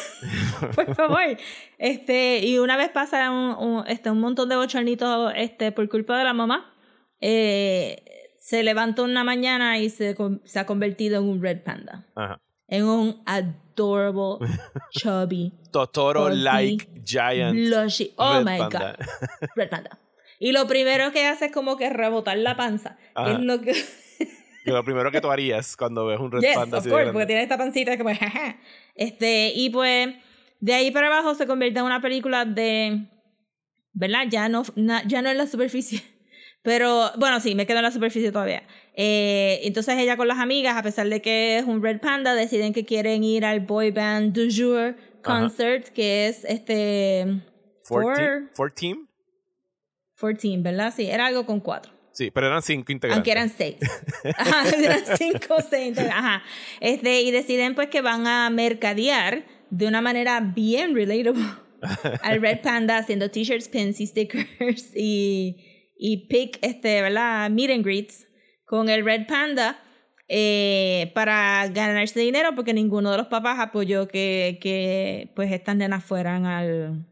[0.74, 1.22] por favor.
[1.78, 6.18] Este, y una vez pasa un, un- este, un montón de bochornitos este, por culpa
[6.18, 6.74] de la mamá.
[7.22, 8.02] Eh,
[8.38, 12.04] se levantó una mañana y se, se ha convertido en un red panda.
[12.14, 12.40] Ajá.
[12.68, 13.22] En un
[13.76, 14.38] adorable,
[14.92, 17.56] chubby, Totoro-like giant.
[17.58, 18.12] blushy.
[18.16, 18.96] Oh my panda.
[18.98, 19.48] God.
[19.56, 19.98] Red panda.
[20.38, 22.96] Y lo primero que hace es como que rebotar la panza.
[23.24, 23.72] Que es lo que...
[24.66, 27.26] Lo primero que tú harías cuando ves un red Yes, panda of así course, porque
[27.26, 28.56] tiene esta pancita como jaja.
[28.96, 30.08] Este, y pues
[30.58, 33.06] de ahí para abajo se convierte en una película de
[33.92, 34.24] ¿verdad?
[34.28, 36.02] Ya no na- ya no en la superficie.
[36.62, 38.64] Pero bueno, sí, me quedo en la superficie todavía.
[38.98, 42.72] Eh, entonces ella con las amigas, a pesar de que es un Red Panda, deciden
[42.72, 47.42] que quieren ir al boy band du jour concert, que es este
[47.82, 48.04] Four,
[48.54, 49.06] Four- team,
[50.14, 50.62] four team?
[50.62, 50.94] 14, ¿verdad?
[50.96, 51.92] Sí, era algo con cuatro.
[52.12, 53.16] Sí, pero eran cinco integrantes.
[53.18, 53.76] Aunque eran seis.
[54.38, 55.88] Ajá, eran cinco o seis.
[55.88, 56.42] entonces, Ajá.
[56.80, 61.44] Este, y deciden pues que van a mercadear de una manera bien relatable
[62.22, 67.50] al Red Panda haciendo t-shirts, pins y stickers y, y pick, este, ¿verdad?
[67.50, 68.25] Meet and greets
[68.66, 69.78] con el Red Panda
[70.28, 76.04] eh, para ganarse dinero porque ninguno de los papás apoyó que, que pues estas nenas
[76.04, 77.06] fueran al,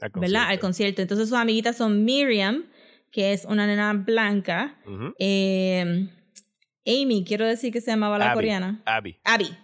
[0.00, 0.44] Al ¿verdad?
[0.48, 0.60] Al concierto.
[0.60, 1.02] concierto.
[1.02, 2.64] Entonces sus amiguitas son Miriam,
[3.12, 4.76] que es una nena blanca.
[5.18, 6.08] Eh,
[6.86, 8.34] Amy, quiero decir que se llamaba la Abby.
[8.34, 8.82] coreana.
[8.86, 9.16] Abby.
[9.24, 9.54] Abby.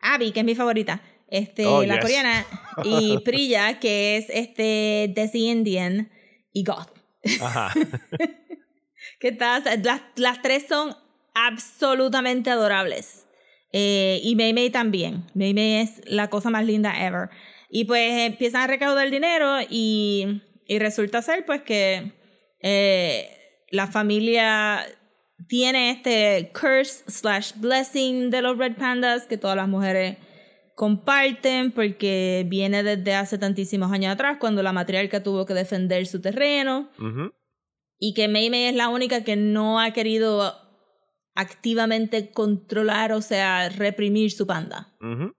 [0.00, 1.02] Abby, que es mi favorita.
[1.28, 2.02] Este, Oh, la yes.
[2.04, 2.44] coreana.
[2.84, 6.10] Y Priya, que es este Desi Indian
[6.52, 6.90] y Goth.
[7.40, 7.72] Ajá.
[9.20, 9.62] ¿Qué tal?
[9.82, 10.96] Las, las tres son
[11.34, 13.26] absolutamente adorables.
[13.72, 15.26] Eh, y Mei Mei también.
[15.34, 17.28] Mei Mei es la cosa más linda ever.
[17.68, 22.12] Y pues empiezan a recaudar dinero y, y resulta ser pues que
[22.60, 23.30] eh,
[23.70, 24.86] la familia
[25.48, 30.16] tiene este curse slash blessing de los Red Pandas, que todas las mujeres
[30.74, 36.22] comparten porque viene desde hace tantísimos años atrás cuando la matriarca tuvo que defender su
[36.22, 37.34] terreno Ujú.
[38.00, 40.54] Y que Mei Mei es la única que no ha querido
[41.34, 44.96] activamente controlar, o sea, reprimir su panda.
[45.00, 45.32] Ujú.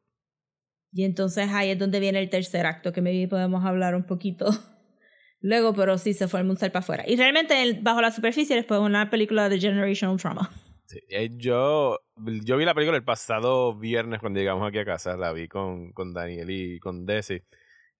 [0.94, 4.46] Y entonces ahí es donde viene el tercer acto, que maybe podemos hablar un poquito
[5.42, 7.04] luego, pero sí se fue el Moonstar para afuera.
[7.08, 10.52] Y realmente bajo la superficie después una película de Generational Trauma.
[10.86, 12.00] Sí, eh, yo,
[12.44, 15.94] yo vi la película el pasado viernes cuando llegamos aquí a casa, la vi con,
[15.94, 17.42] con Daniel y con Desi.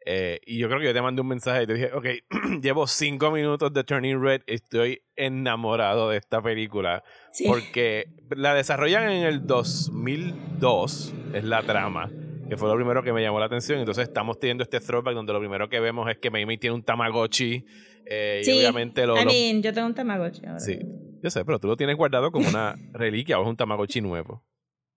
[0.06, 2.06] Eh, y yo creo que yo te mandé un mensaje y te dije, ok,
[2.62, 7.04] llevo cinco minutos de Turning Red, estoy enamorado de esta película.
[7.32, 7.46] Sí.
[7.46, 12.12] Porque la desarrollan en el 2002, es la trama,
[12.50, 13.80] que fue lo primero que me llamó la atención.
[13.80, 16.84] Entonces estamos teniendo este throwback donde lo primero que vemos es que Mei tiene un
[16.84, 17.66] Tamagotchi.
[18.06, 20.60] eh, Sí, y obviamente lo, I lo- mean, yo tengo un Tamagotchi ahora.
[20.60, 20.80] Sí,
[21.22, 24.44] yo sé, pero tú lo tienes guardado como una reliquia o es un Tamagotchi nuevo.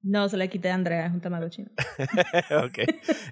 [0.05, 1.63] No, se le quité a Andrea, es un Tamagotchi.
[2.63, 2.79] ok.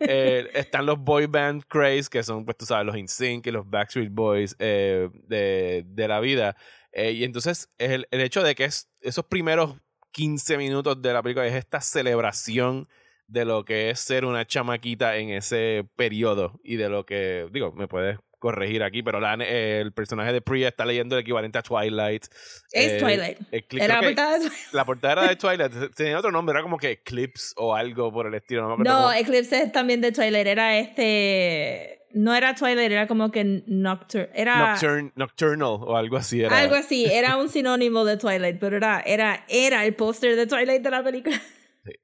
[0.01, 3.69] Eh, están los boy band craze, que son, pues tú sabes, los InSync y los
[3.69, 6.57] Backstreet Boys eh, de, de la vida.
[6.93, 9.77] Eh, y entonces, el, el hecho de que es, esos primeros
[10.13, 12.89] 15 minutos de la película es esta celebración
[13.27, 17.73] de lo que es ser una chamaquita en ese periodo y de lo que, digo,
[17.73, 21.59] me puedes corregir aquí, pero la- eh, el personaje de Priya está leyendo el equivalente
[21.59, 22.25] a Twilight.
[22.73, 23.39] Es Eh, Twilight.
[23.53, 25.37] eh, Era que- portada de- la portada era de
[25.71, 28.69] Twilight, tenía otro nombre, era como que Eclipse o algo por el estilo.
[28.69, 30.47] No, cómo- Eclipse es también de Twilight.
[30.49, 32.01] Era este.
[32.15, 34.29] No era Twilight, era como que Nocturne.
[34.35, 34.75] Era.
[34.75, 36.59] Nocturn- Nocturnal o algo así era.
[36.59, 40.83] Algo así, era un sinónimo de Twilight, pero era, era, era el póster de Twilight
[40.83, 41.41] de la película.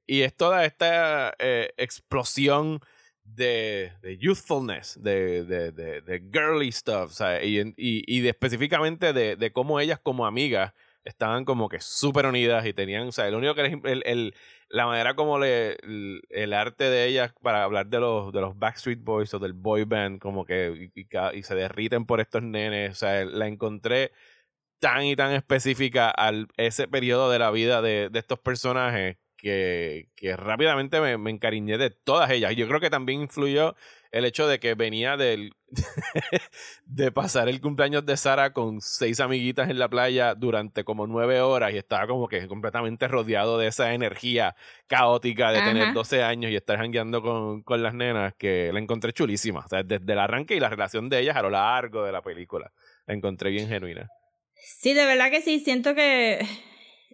[0.07, 2.81] Y es toda esta eh, explosión
[3.39, 7.19] de, de youthfulness, de, de, de, girly stuff.
[7.43, 10.75] Y, y, y específicamente de, cómo ellas como amigas
[11.05, 14.35] estaban como que súper unidas y tenían, o sea, el único que les, el, el-
[14.71, 15.79] la manera como le,
[16.29, 19.85] el, arte de ellas para hablar de los, de los Backstreet Boys o del boy
[19.85, 21.07] band, como que y,
[21.39, 24.13] y se derriten por estos nenes, o sea, la encontré
[24.81, 30.09] tan y tan específica al ese periodo de la vida de, de estos personajes que,
[30.17, 32.55] que rápidamente me, me encariñé de todas ellas.
[32.57, 33.75] Yo creo que también influyó
[34.11, 35.55] el hecho de que venía del
[36.87, 41.41] de pasar el cumpleaños de Sara con seis amiguitas en la playa durante como nueve
[41.41, 45.93] horas y estaba como que completamente rodeado de esa energía caótica de tener Ajá.
[45.93, 49.61] 12 años y estar jangueando con, con las nenas que la encontré chulísima.
[49.61, 52.23] O sea, desde el arranque y la relación de ellas a lo largo de la
[52.23, 52.73] película.
[53.07, 54.09] La encontré bien genuina.
[54.55, 56.45] Sí, de verdad que sí, siento que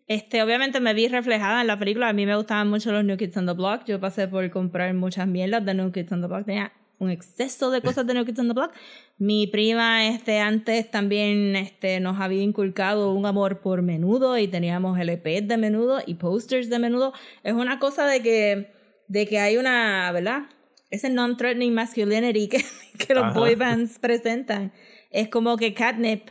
[0.07, 2.09] este, obviamente me vi reflejada en la película.
[2.09, 3.85] A mí me gustaban mucho los New Kids on the Block.
[3.87, 6.45] Yo pasé por comprar muchas mierdas de New Kids on the Block.
[6.45, 8.73] Tenía un exceso de cosas de New Kids on the Block.
[9.19, 14.99] Mi prima este, antes también este, nos había inculcado un amor por menudo y teníamos
[14.99, 17.14] LPs de menudo y posters de menudo.
[17.43, 18.73] Es una cosa de que,
[19.09, 20.43] de que hay una, ¿verdad?
[20.90, 22.62] Ese non-threatening masculinity que,
[22.99, 23.38] que los Ajá.
[23.38, 24.73] boy bands presentan.
[25.11, 26.29] Es como que catnip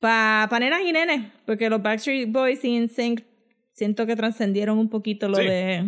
[0.00, 3.22] para pa nenas y nenes, porque los Backstreet Boys y NSYNC
[3.72, 5.44] siento que trascendieron un poquito lo Sí.
[5.44, 5.84] de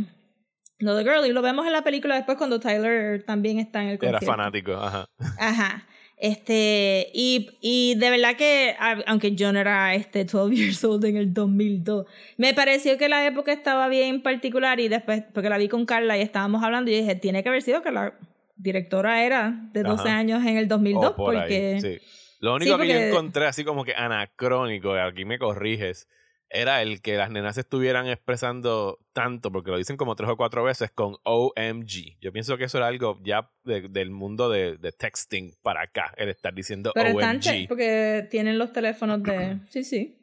[0.79, 3.89] lo de Girl y lo vemos en la película después cuando Tyler también está en
[3.89, 4.27] el Era concierto.
[4.27, 5.05] fanático, ajá.
[5.39, 5.87] Ajá.
[6.17, 8.75] Este, y, y de verdad que,
[9.07, 13.27] aunque yo no era este 12 years old en el 2002, me pareció que la
[13.27, 16.95] época estaba bien particular y después, porque la vi con Carla y estábamos hablando y
[16.97, 18.15] dije, tiene que haber sido que la
[18.57, 20.19] directora era de 12 Ajá.
[20.19, 21.79] años en el 2002, O por ahí, porque...
[21.81, 22.07] sí.
[22.41, 26.09] Lo único Sí, que yo encontré así como que anacrónico, aquí me corriges,
[26.49, 30.65] era el que las nenas estuvieran expresando tanto, porque lo dicen como tres o cuatro
[30.65, 32.19] veces con OMG.
[32.21, 36.13] Yo pienso que eso era algo ya de- del mundo de, de texting para acá,
[36.17, 37.69] el estar diciendo Pero están OMG.
[37.69, 39.59] porque tienen los teléfonos de...
[39.71, 40.17] Sí, sí.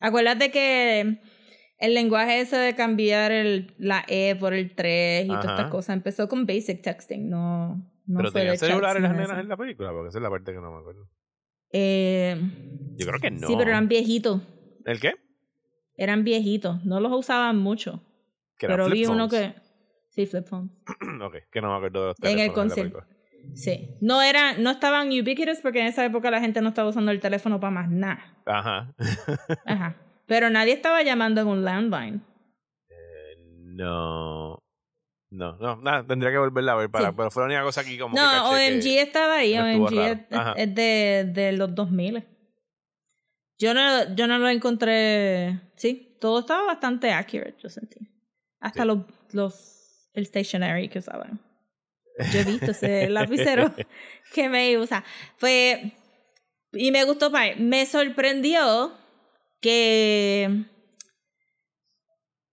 [0.00, 1.18] Acuérdate que
[1.78, 5.54] el lenguaje ese de cambiar el, la E por el 3 y todas Ajá.
[5.56, 7.74] estas cosas empezó con basic texting, no,
[8.06, 10.60] no Pero tenían celulares las nenas en la película, porque esa es la parte que
[10.60, 11.08] no me acuerdo.
[11.70, 12.36] Eh,
[12.96, 13.46] Yo creo que no.
[13.46, 14.42] Sí, pero eran viejitos.
[14.84, 15.14] ¿El qué?
[15.96, 16.84] Eran viejitos.
[16.84, 18.02] No los usaban mucho.
[18.58, 19.54] Que pero vi uno que...
[20.10, 20.70] Sí, flip phones.
[21.22, 23.04] ok, que no me acuerdo de los En el concierto.
[23.54, 23.90] Sí.
[24.00, 27.20] No, era, no estaban ubiquitous porque en esa época la gente no estaba usando el
[27.20, 28.38] teléfono para más nada.
[28.46, 28.94] Ajá.
[29.66, 29.96] Ajá.
[30.26, 32.22] Pero nadie estaba llamando en un landline.
[33.74, 34.63] no.
[35.36, 37.14] No, no, nada, tendría que volverla a ver para, Sí.
[37.16, 39.58] pero fue la única cosa aquí como No, que- OMG estaba ahí.
[39.58, 40.26] OMG
[40.56, 42.24] es, de, de los 2000.
[43.58, 45.60] Yo no, yo no lo encontré.
[45.76, 47.98] Sí, todo estaba bastante accurate, yo sentí.
[48.60, 48.88] Hasta Sí.
[48.88, 48.98] los,
[49.32, 50.08] los.
[50.14, 51.40] El stationery que usaban.
[52.32, 53.72] Yo he visto ese lapicero
[54.32, 55.02] que me usa.
[55.38, 55.92] Fue.
[56.72, 58.92] Y me gustó, me sorprendió
[59.60, 60.64] que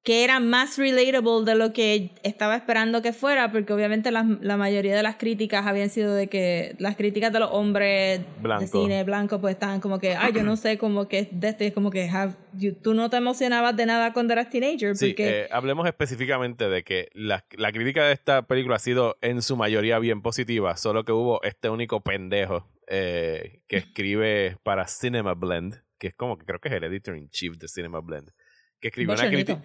[0.04, 4.58] que era más relatable de lo que estaba esperando que fuera, porque obviamente la, la
[4.58, 8.62] mayoría de las críticas habían sido de que las críticas de los hombres Blanco.
[8.62, 11.68] de cine blanco pues estaban como que, ay, yo no sé, como que de este,
[11.68, 15.10] es como que have- you- tú no te emocionabas de nada cuando eras teenager, Sí,
[15.10, 19.44] porque eh, hablemos específicamente de que la, la crítica de esta película ha sido en
[19.44, 25.36] su mayoría bien positiva, solo que hubo este único pendejo eh, que escribe para Cinema
[25.36, 28.32] Blend, que es como que creo que es el editor in chief de Cinema Blend,
[28.80, 29.62] que escribió una crítica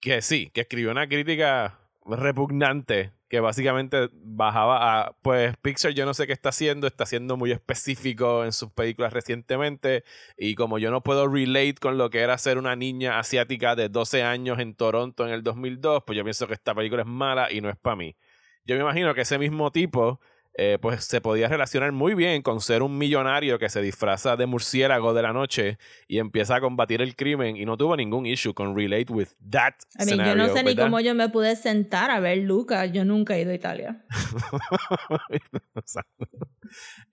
[0.00, 6.14] que sí, que escribió una crítica repugnante que básicamente bajaba a, pues Pixar yo no
[6.14, 10.02] sé qué está haciendo, está siendo muy específico en sus películas recientemente
[10.38, 13.90] y como yo no puedo relate con lo que era ser una niña asiática de
[13.90, 17.52] 12 años en Toronto en el 2002, pues yo pienso que esta película es mala
[17.52, 18.16] y no es para mí.
[18.64, 20.20] Yo me imagino que ese mismo tipo
[20.60, 24.46] eh, pues se podía relacionar muy bien con ser un millonario que se disfraza de
[24.46, 25.78] murciélago de la noche
[26.08, 29.74] y empieza a combatir el crimen y no tuvo ningún issue con relate with that
[30.00, 33.04] I mean, yo no sé ni cómo yo me pude sentar a ver Luca, yo
[33.04, 34.04] nunca he ido a Italia.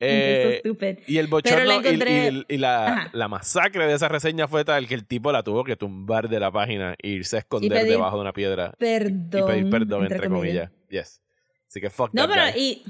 [0.01, 0.61] Eh,
[1.07, 1.81] y el bochorno
[2.49, 6.27] y- la, masacre de esa reseña fue tal que el tipo la tuvo que tumbar
[6.27, 9.43] de la página e irse a esconder pedir debajo de una piedra Perdón.
[9.43, 10.71] y pedir perdón entre, comillas.
[10.89, 11.21] Yes.
[11.69, 12.61] Así que fuck No, that pero guy.
[12.61, 12.83] y.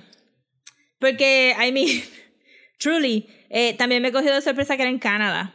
[1.00, 1.88] Porque, I mean,
[2.80, 5.54] truly, eh, también me cogió de sorpresa que era en Canadá.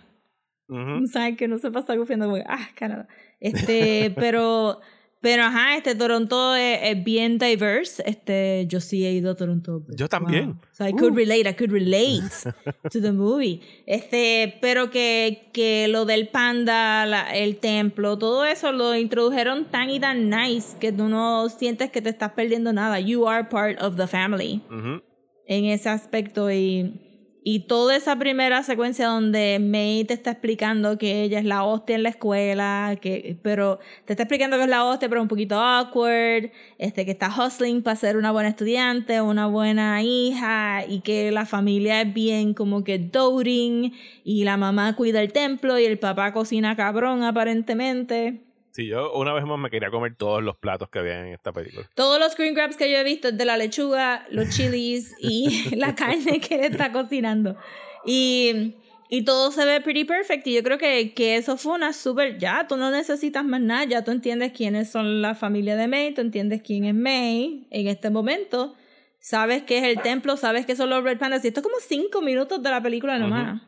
[0.69, 1.07] Ujú.
[1.09, 1.37] ¿Sabes?
[1.37, 3.09] Que no se pasa confiando como, ah, Canadá.
[3.41, 4.81] Este, pero,
[5.21, 8.03] pero ajá, este Toronto es, es bien diverse.
[8.07, 9.83] Este, yo sí he ido a Toronto.
[9.97, 10.53] Yo también.
[10.53, 10.61] Wow.
[10.71, 11.17] So I could Uh.
[11.17, 12.23] relate, I could relate
[12.93, 13.61] to the movie.
[13.87, 19.91] Este, pero que, que lo del panda, la- el templo, todo eso lo introdujeron tan
[19.91, 23.01] y tan nice que tú no sientes que te estás perdiendo nada.
[23.01, 25.03] You are part of the family Ujú.
[25.51, 26.95] En ese aspecto y,
[27.43, 31.97] y toda esa primera secuencia donde May te está explicando que ella es la hostia
[31.97, 35.59] en la escuela, que, pero te está explicando que es la hostia pero un poquito
[35.59, 41.33] awkward, este, que está hustling para ser una buena estudiante, una buena hija y que
[41.33, 43.93] la familia es bien como que doting
[44.23, 48.50] y la mamá cuida el templo y el papá cocina cabrón aparentemente.
[48.73, 51.53] Sí, yo una vez más me quería comer todos los platos que había en esta
[51.53, 51.89] película.
[51.95, 55.95] Todos los screen grabs que yo he visto de la lechuga, los chilis y la
[55.95, 57.57] carne que él está cocinando.
[58.05, 58.77] Y,
[59.09, 60.47] y todo se ve pretty perfect.
[60.47, 62.39] Y yo creo que, que eso fue una súper.
[62.39, 63.85] Ya, tú no necesitas más nada.
[63.85, 66.15] Ya tú entiendes quiénes son la familia de May.
[66.15, 68.77] Tú entiendes quién es May en este momento.
[69.19, 70.37] Sabes qué es el templo.
[70.37, 71.45] Sabes qué son los Red Pandas.
[71.45, 73.63] Y esto es como cinco minutos de la película nomás.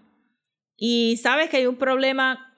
[0.77, 2.52] Y sabes que hay un problema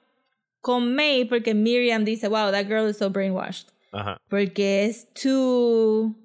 [0.65, 4.19] con May porque Miriam dice: Wow, that girl is so brainwashed Ajá.
[4.27, 6.15] porque es too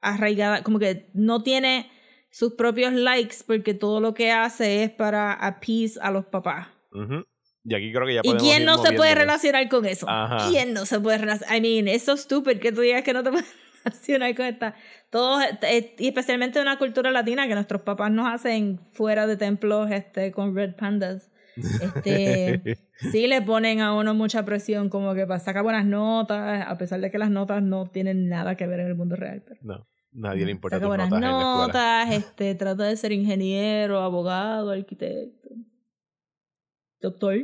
[0.00, 1.90] arraigada, como que no tiene
[2.30, 6.68] sus propios likes porque todo lo que hace es para appease a los papás.
[6.90, 7.26] Ujú.
[7.62, 10.08] Y aquí creo que ya ¿Y quién no se puede relacionar con eso?
[10.08, 10.48] Ajá.
[10.48, 11.54] ¿Quién no se puede relacionar?
[11.54, 13.54] I mean, es so stupid que tú digas que no te puedes
[13.84, 14.74] relacionar con esta.
[15.10, 19.36] Todos, eh, y especialmente en una cultura latina que nuestros papás nos hacen fuera de
[19.36, 21.30] templos este, con red pandas.
[21.62, 22.78] Este,
[23.12, 27.00] sí le ponen a uno mucha presión como que para sacar buenas notas, a pesar
[27.00, 29.42] de que las notas no tienen nada que ver en el mundo real.
[29.46, 31.66] Pero, No, nadie le importa saca tus buenas notas en la escuela.
[31.66, 35.50] notas, este, trata de ser ingeniero, abogado, arquitecto,
[37.00, 37.36] doctor.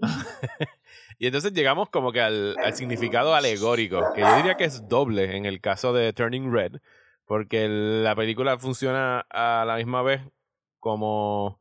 [1.18, 5.36] Y entonces llegamos como que al, al significado alegórico, que yo diría que es doble
[5.36, 6.72] en el caso de Turning Red,
[7.24, 10.20] porque la película funciona a la misma vez
[10.78, 11.58] como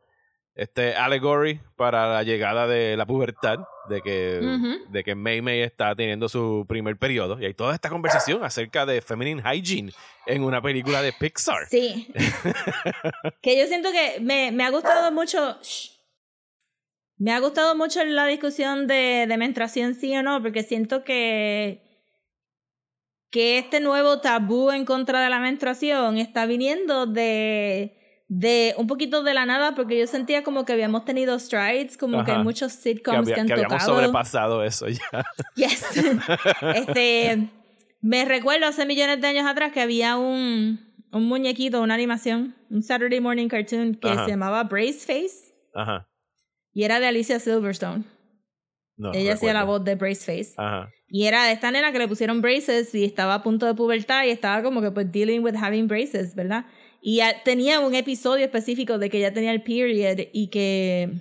[0.55, 4.91] este allegory para la llegada de la pubertad, de que, Ujú.
[4.91, 8.85] de que May May está teniendo su primer periodo, y hay toda esta conversación acerca
[8.85, 9.91] de feminine hygiene
[10.25, 11.67] en una película de Pixar.
[11.69, 12.07] Sí.
[13.41, 15.57] que yo siento que me, me ha gustado mucho.
[15.61, 15.91] shh.
[17.17, 21.81] Me ha gustado mucho la discusión de, de menstruación, sí o no, porque siento que.
[23.31, 28.04] que este nuevo tabú en contra de la menstruación está viniendo de.
[28.27, 32.23] De un poquito de la nada, porque yo sentía como que habíamos tenido strides, como
[32.23, 33.95] que hay muchos Que, sitcoms había- que han que habíamos tocado.
[33.99, 34.99] sobrepasado eso ya.
[35.55, 35.83] Yes.
[36.75, 37.49] este,
[38.01, 40.79] me recuerdo hace millones de años atrás que había un,
[41.11, 44.25] un muñequito, una animación, un Saturday morning cartoon que Ajá.
[44.25, 46.07] se llamaba Brace Face Ajá.
[46.73, 48.03] y era de Alicia Silverstone.
[48.97, 50.53] No, Ella hacía la voz de Brace Face.
[50.57, 50.89] Ajá.
[51.09, 54.23] Y era de esta nena que le pusieron braces y estaba a punto de pubertad
[54.25, 56.65] y estaba como que pues dealing with having braces, ¿verdad?
[57.07, 61.11] Y ya tenía un episodio específico de que ya tenía el period y que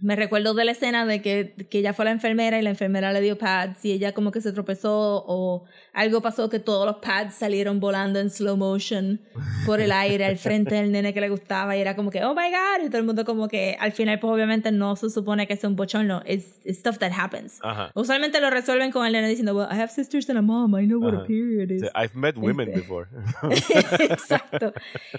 [0.00, 3.12] Me recuerdo de la escena de que, que ella fue la enfermera y la enfermera
[3.12, 6.96] le dio pads y ella como que se tropezó o algo pasó que todos los
[6.96, 9.20] pads salieron volando en slow motion
[9.66, 12.34] por el aire al frente del nene que le gustaba y era como que, oh
[12.34, 15.46] my god, y todo el mundo como que al final pues obviamente no se supone
[15.48, 17.58] que es un bochorno, it's, it's stuff that happens.
[17.62, 17.90] Ajá.
[17.94, 20.86] Usualmente lo resuelven con el nene diciendo, well, I have sisters and a mom, I
[20.86, 21.82] know what a period is.
[21.96, 22.80] I've met women Este.
[22.80, 23.08] before.
[23.98, 24.72] Exacto.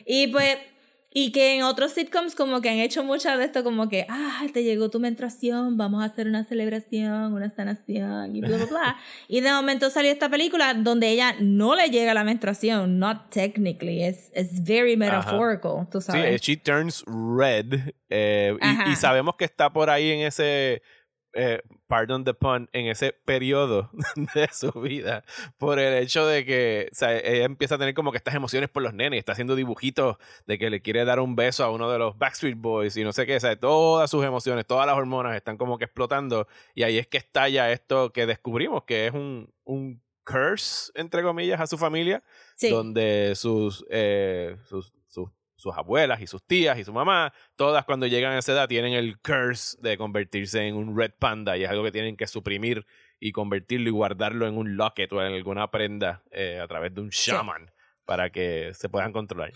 [0.05, 0.57] Y pues,
[1.11, 4.45] y que en otros sitcoms como que han hecho mucho de esto, como que, ah,
[4.53, 8.97] te llegó tu menstruación, vamos a hacer una celebración, una sanación, y bla, bla, bla.
[9.27, 14.03] y de momento salió esta película donde ella no le llega la menstruación, not technically,
[14.03, 16.35] es es very metaphorical, tú Sí, sabes.
[16.35, 17.91] eh, she turns red.
[18.09, 18.55] eh,
[18.87, 20.81] y- sabemos que está por ahí en ese,
[21.33, 23.91] eh, pardon the pun, en ese periodo
[24.33, 25.23] de su vida.
[25.57, 28.69] Por el hecho de que o sea, ella empieza a tener como que estas emociones
[28.69, 29.19] por los nenes.
[29.19, 30.17] Está haciendo dibujitos
[30.47, 33.13] de que le quiere dar un beso a uno de los Backstreet Boys y no
[33.13, 33.35] sé qué.
[33.35, 36.47] O sea, todas sus emociones, todas las hormonas están como que explotando.
[36.73, 41.59] Y ahí es que estalla esto que descubrimos, que es un, un curse, entre comillas,
[41.59, 42.23] a su familia
[42.55, 42.69] sí.
[42.69, 44.93] donde sus, eh, sus,
[45.59, 48.93] sus, abuelas y sus tías y su mamá, todas cuando llegan a esa edad tienen
[48.93, 52.85] el curse de convertirse en un red panda y es algo que tienen que suprimir
[53.19, 57.01] y convertirlo y guardarlo en un locket o en alguna prenda eh, a través de
[57.01, 57.71] un shaman
[58.05, 59.51] para que se puedan controlar.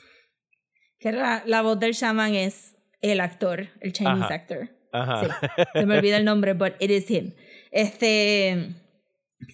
[0.99, 4.33] Que la, la voz del shaman es el actor, el Chinese Ajá.
[4.33, 4.69] actor.
[4.91, 5.25] Ajá.
[5.25, 5.63] Sí.
[5.73, 7.33] Se me olvida el nombre, but it is him.
[7.71, 8.82] Este.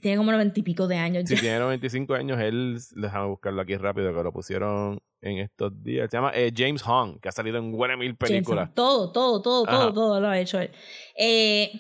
[0.02, 1.42] Tiene como noventa y pico de años Si ya.
[1.42, 6.10] tiene 95 años, él, déjame buscarlo aquí rápido, que lo pusieron en estos días.
[6.10, 8.74] Se llama eh, James Hong, que ha salido en buena mil películas.
[8.74, 9.78] Todo, todo, todo, Ajá.
[9.78, 10.72] todo, todo lo ha hecho él.
[11.18, 11.72] Eh,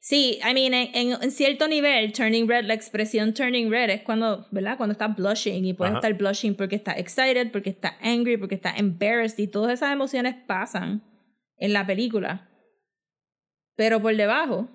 [0.00, 4.76] sí, I mean, en, cierto nivel, turning red, la expresión turning red es cuando, ¿verdad?
[4.76, 5.98] Cuando estás blushing y puedes Ajá.
[6.00, 10.34] estar blushing porque estás excited, porque estás angry, porque estás embarrassed y todas esas emociones
[10.46, 11.02] pasan
[11.56, 12.48] en la película.
[13.76, 14.68] Pero por debajo.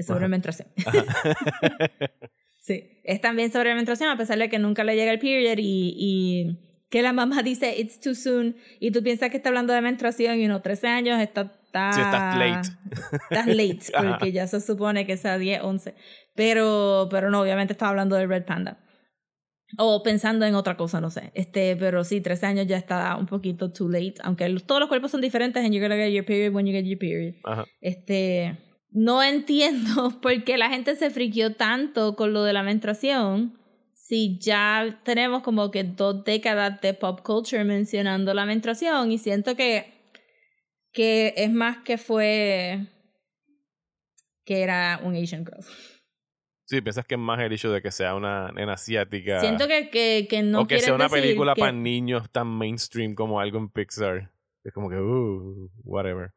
[0.00, 0.28] Es sobre Ajá.
[0.28, 0.68] menstruación.
[2.62, 5.94] Sí, es también sobre menstruación, a pesar de que nunca le llega el period y,
[5.96, 6.58] y
[6.90, 10.38] que la mamá dice it's too soon y tú piensas que está hablando de menstruación
[10.38, 12.68] y uno 13 años está, está Sí, estás late.
[13.30, 14.08] estás late Ajá.
[14.10, 15.94] porque ya se supone que sea 10, 11
[16.34, 18.78] pero, pero no, obviamente estaba hablando del Red Panda
[19.78, 23.26] o pensando en otra cosa, no sé este, pero sí, 13 años ya está un
[23.26, 26.52] poquito too late aunque todos los cuerpos son diferentes and you're gonna get your period
[26.54, 27.64] when you get your period Ajá.
[27.80, 28.58] este,
[28.92, 33.56] no entiendo por qué la gente se friqueó tanto con lo de la menstruación
[33.92, 39.54] si ya tenemos como que dos décadas de pop culture mencionando la menstruación y siento
[39.54, 39.92] que,
[40.92, 42.88] que es más que fue
[44.44, 45.62] que era un Asian girl.
[46.66, 49.40] Sí, piensas que es más el hecho de que sea una nena asiática.
[49.40, 53.14] Siento que, que, que no o que sea una película que- para niños tan mainstream
[53.14, 54.30] como algo en Pixar.
[54.64, 56.32] Es como que, uh, whatever.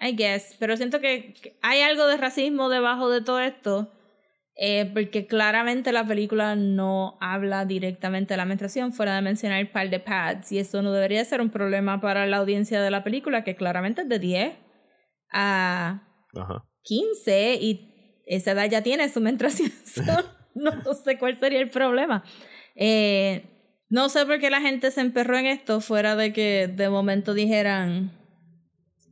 [0.00, 3.92] I guess, pero siento que hay algo de racismo debajo de todo esto,
[4.56, 9.70] eh, porque claramente la película no habla directamente de la menstruación, fuera de mencionar el
[9.70, 13.04] par de pads, y eso no debería ser un problema para la audiencia de la
[13.04, 14.54] película, que claramente es de 10
[15.32, 16.02] a
[16.34, 16.64] Ajá.
[16.82, 19.72] 15, y esa edad ya tiene su menstruación.
[20.56, 22.24] No sé cuál sería el problema.
[22.76, 23.44] Eh,
[23.90, 27.34] no sé por qué la gente se emperró en esto, fuera de que de momento
[27.34, 28.10] dijeran,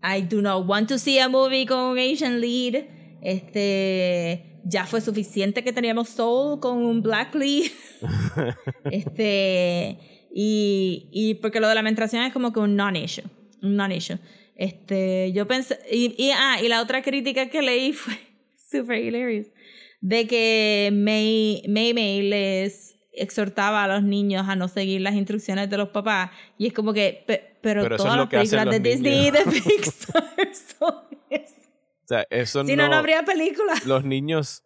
[0.05, 2.84] I do not want to see a movie con un Asian lead.
[3.22, 7.70] Este, ya fue suficiente que teníamos Soul con un Black lead.
[8.90, 9.98] este,
[10.30, 13.24] y, y porque lo de la menstruación es como que un non-issue.
[13.62, 14.18] Un non-issue.
[14.57, 18.14] Este, yo pensé, y, y, ah, y la otra crítica que leí fue
[18.70, 19.46] super hilarious,
[20.00, 25.69] de que May, May May les exhortaba a los niños a no seguir las instrucciones
[25.71, 29.27] de los papás, y es como que, pe- pero, Pero todas las películas de Disney
[29.27, 30.95] y de Pixar son
[31.31, 31.55] eso.
[32.05, 33.73] O sea, eso Si no, no habría película.
[33.87, 34.62] Los niños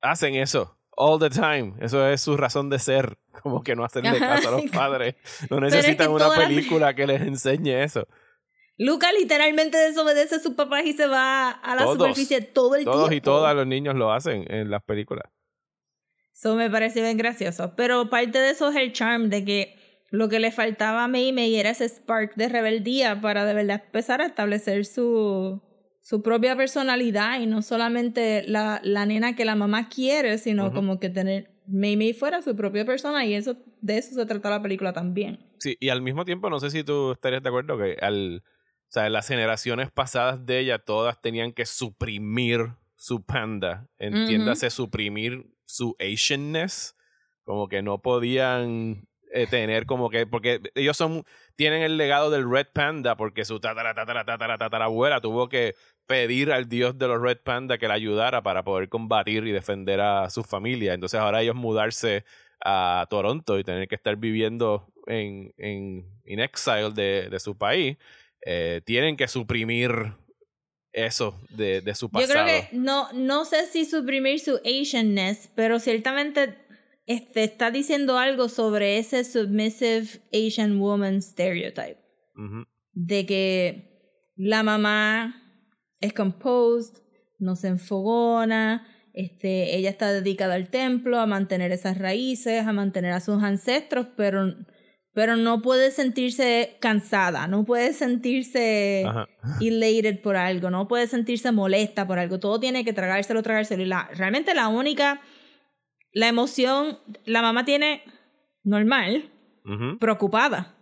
[0.00, 1.74] hacen eso all the time.
[1.80, 3.18] Eso es su razón de ser.
[3.42, 5.14] Como que no hacerle caso a los padres.
[5.50, 8.06] No es que necesitan una toda la- película que les enseñe eso.
[8.78, 11.98] Luca literalmente desobedece a sus papás y se va a la Todos.
[11.98, 13.24] superficie todo el Todos y tiempo.
[13.30, 15.24] todas los niños lo hacen en las películas.
[16.42, 17.74] Eso me parece bien gracioso.
[17.76, 19.76] Pero parte de eso es el charm de que
[20.10, 23.82] lo que le faltaba a May May era ese spark de rebeldía para de verdad
[23.86, 25.62] empezar a establecer su,
[26.00, 30.98] su propia personalidad y no solamente la, la nena que la mamá quiere, sino como
[30.98, 34.60] que tener May May fuera su propia persona y eso de eso se trata la
[34.60, 35.38] película también.
[35.60, 38.88] Sí, y al mismo tiempo, no sé si tú estarías de acuerdo que al, o
[38.88, 43.88] sea, las generaciones pasadas de ella, todas tenían que suprimir su panda.
[43.98, 46.94] Entiéndase, suprimir su Asianness.
[47.44, 51.24] Como que no podían eh, tener como que, porque ellos son,
[51.56, 55.74] tienen el legado del Red Panda, porque su tatara, tatara, tatara, tatarabuela tuvo que
[56.06, 60.00] pedir al dios de los Red Panda que la ayudara para poder combatir y defender
[60.00, 60.94] a su familia.
[60.94, 62.24] Entonces ahora ellos mudarse
[62.64, 67.96] a Toronto y tener que estar viviendo en, en in exile de, de su país,
[68.44, 70.12] eh, tienen que suprimir
[70.92, 72.32] eso de, de su Yo pasado.
[72.32, 76.58] creo que no, no sé si suprimir su Asianness, pero ciertamente
[77.06, 81.98] este, está diciendo algo sobre ese submissive Asian woman stereotype.
[82.92, 85.42] De que la mamá
[86.00, 87.02] es composed,
[87.38, 93.12] no se enfogona, este, ella está dedicada al templo, a mantener esas raíces, a mantener
[93.12, 94.54] a sus ancestros, pero,
[95.14, 99.28] pero no puede sentirse cansada, no puede sentirse Ajá.
[99.60, 103.82] elated por algo, no puede sentirse molesta por algo, todo tiene que tragárselo, tragárselo.
[103.82, 105.20] Y la, realmente la única,
[106.12, 108.02] la emoción, la mamá tiene
[108.64, 109.30] normal,
[110.00, 110.74] preocupada.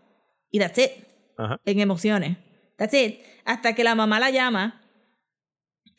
[0.52, 0.90] Y that's it,
[1.36, 1.60] Ajá.
[1.64, 2.36] en emociones.
[2.76, 3.20] That's it.
[3.44, 4.79] Hasta que la mamá la llama,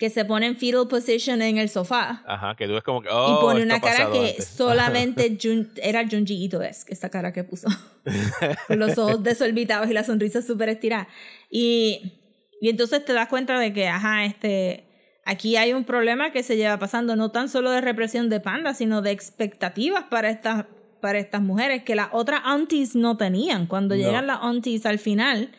[0.01, 2.23] que se pone en fetal position en el sofá.
[2.25, 3.07] Ajá, que tú ves como que.
[3.09, 4.47] y Oh, pone esto una cara que antes.
[4.57, 7.67] solamente Jun- era Junji Ito es, esa cara que puso.
[8.67, 11.07] Con los ojos desorbitados y la sonrisa súper estirada.
[11.51, 12.13] Y,
[12.59, 14.85] y entonces te das cuenta de que, ajá, este,
[15.23, 18.73] aquí hay un problema que se lleva pasando, no tan solo de represión de panda,
[18.73, 20.65] sino de expectativas para estas,
[20.99, 23.67] para estas mujeres que las otras aunties no tenían.
[23.67, 24.01] Cuando No.
[24.01, 25.51] llegan las aunties al final,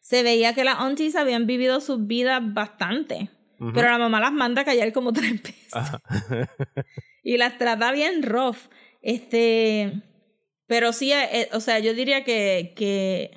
[0.00, 3.28] se veía que las aunties habían vivido sus vidas bastante.
[3.74, 5.72] Pero la mamá las manda a callar como tres veces
[7.22, 8.56] y las trata bien rough.
[9.02, 10.02] Este,
[10.66, 13.32] pero sí, eh, o sea, yo diría que, que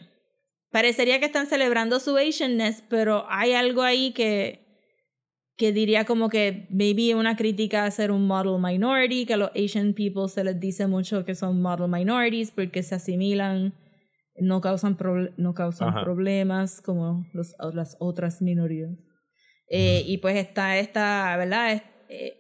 [0.72, 4.64] parecería que están celebrando su Asianness, pero hay algo ahí que,
[5.58, 9.52] que diría como que maybe una crítica a ser un model minority, que a los
[9.56, 13.74] Asian people se les dice mucho que son model minorities porque se asimilan,
[14.38, 14.98] no causan,
[15.36, 16.04] no causan Ajá.
[16.04, 19.13] problemas como los, las otras minorías.
[19.76, 21.82] Eh, y pues está esta, ¿verdad?
[22.08, 22.40] Eh,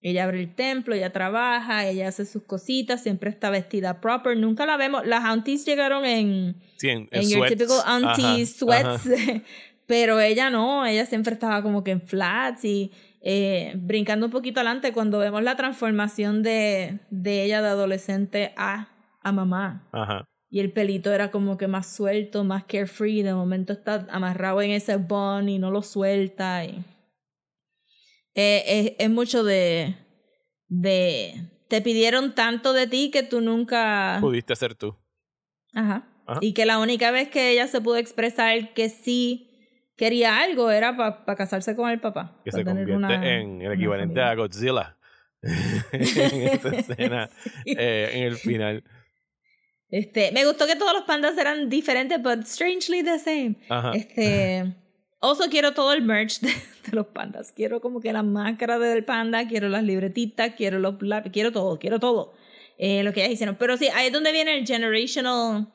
[0.00, 4.36] ella abre el templo, ella trabaja, ella hace sus cositas, siempre está vestida proper.
[4.36, 5.04] Nunca la vemos.
[5.04, 9.42] Las aunties llegaron en, Sí, en, en en your typical auntie Ajá, sweats, ajá.
[9.88, 14.60] pero ella no, ella siempre estaba como que en flats y eh, brincando un poquito
[14.60, 18.90] adelante cuando vemos la transformación de, de ella de adolescente a,
[19.22, 19.88] a mamá.
[19.90, 20.24] Ajá.
[20.50, 23.22] Y el pelito era como que más suelto, más carefree.
[23.22, 26.64] De momento está amarrado en ese bun y no lo suelta.
[26.64, 26.82] Y...
[28.34, 29.94] Eh, es, es mucho de,
[30.68, 31.34] de...
[31.68, 34.16] Te pidieron tanto de ti que tú nunca...
[34.20, 34.96] Pudiste ser tú.
[35.74, 36.08] Ajá.
[36.26, 36.38] Ajá.
[36.42, 39.44] Y que la única vez que ella se pudo expresar que sí
[39.96, 42.40] quería algo era para casarse con el papá.
[42.44, 44.30] Que se convierte una- en el equivalente familia.
[44.30, 44.96] a Godzilla.
[45.92, 47.28] en esa escena,
[47.64, 47.74] Sí.
[47.78, 48.82] eh, en el final.
[49.90, 53.56] Este, me gustó que todos los pandas eran diferentes, but strangely the same.
[53.68, 53.92] Ajá.
[53.94, 54.74] Este,
[55.20, 57.52] also quiero todo el merch de, de los pandas.
[57.52, 61.78] Quiero como que la máscara del panda, quiero las libretitas, quiero los lápices, quiero todo,
[61.78, 62.34] quiero todo.
[62.78, 63.56] Eh, lo que ellas hicieron.
[63.56, 65.72] Pero sí, ahí es donde viene el generational,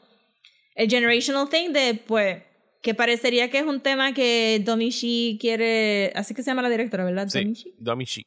[0.76, 2.42] el generational thing de, pues,
[2.82, 7.04] que parecería que es un tema que Domichi quiere, así que se llama la directora,
[7.04, 7.28] ¿verdad?
[7.28, 7.74] Sí, Domichi.
[7.78, 8.24] Domichi.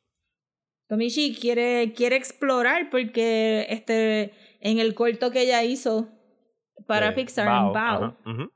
[0.88, 4.32] Domichi quiere, quiere explorar porque este,
[4.70, 6.08] en el corto que ella hizo
[6.86, 8.48] para Eh, Pixar, Bao, en Bao, ajá,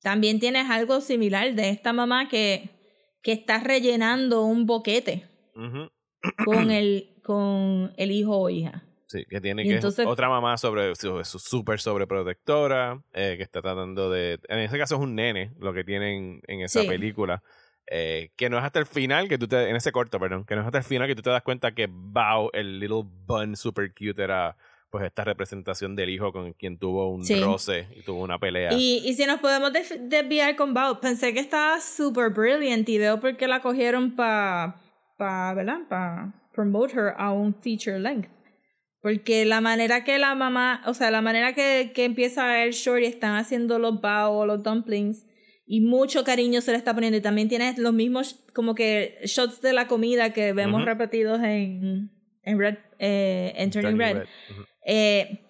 [0.00, 2.70] también tienes algo similar de esta mamá que,
[3.22, 5.26] que está rellenando un boquete
[6.44, 8.84] con el, con el hijo o hija.
[9.06, 14.10] Sí, que tiene Y que entonces- otra mamá sobre súper sobreprotectora, eh, que está tratando
[14.10, 14.38] de...
[14.48, 16.86] En ese caso es un nene lo que tienen en esa Sí.
[16.88, 17.42] película.
[17.90, 19.70] eh, que no es hasta el final que tú te...
[19.70, 20.44] En ese corto, perdón.
[20.44, 23.02] Que no es hasta el final que tú te das cuenta que Bao, el little
[23.26, 24.58] bun super cute, era
[24.90, 27.40] pues esta representación del hijo con quien tuvo un Sí.
[27.40, 28.72] roce y tuvo una pelea.
[28.72, 33.20] Y, y si nos podemos desviar con Bao, pensé que estaba super brilliant y veo
[33.20, 34.80] por qué la cogieron para,
[35.18, 35.80] pa, ¿verdad?
[35.88, 38.30] Para promote her a un feature length.
[39.00, 43.00] Porque la manera que la mamá, o sea, la manera que, que empieza el short
[43.02, 45.24] y están haciendo los bao o los dumplings
[45.66, 49.60] y mucho cariño se le está poniendo y también tienes los mismos como que shots
[49.60, 52.10] de la comida que vemos repetidos en,
[52.42, 54.26] en Red, eh, en Turning, Turning Red.
[54.84, 55.44] Eh,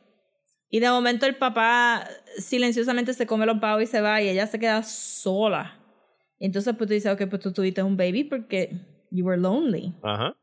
[0.71, 2.07] y de momento el papá
[2.39, 5.79] silenciosamente se come los pavos y se va y ella se queda sola.
[6.39, 8.73] Entonces pues tú dices, ok, pues tú tuviste un baby porque
[9.11, 9.95] you were lonely.
[10.03, 10.37] Ajá.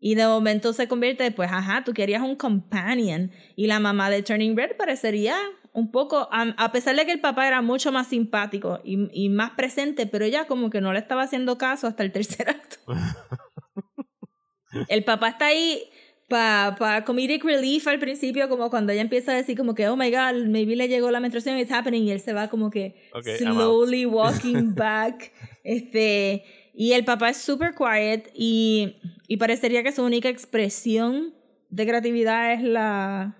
[0.00, 3.32] Y de momento se convierte, pues, ajá, tú querías un companion.
[3.56, 5.36] Y la mamá de Turning Red parecería
[5.72, 9.28] un poco, a, a pesar de que el papá era mucho más simpático y, y
[9.28, 12.76] más presente, pero ella como que no le estaba haciendo caso hasta el tercer acto.
[14.88, 15.90] el papá está ahí
[16.28, 19.96] para pa comedic relief al principio, como cuando ella empieza a decir como que, oh
[19.96, 23.08] my god, maybe le llegó la menstruación, it's happening, y él se va como que
[23.14, 23.56] Ok, I'm out.
[23.56, 25.32] slowly walking back.
[25.64, 31.34] este, y el papá es super quiet y, y parecería que su única expresión
[31.70, 33.36] de creatividad es la,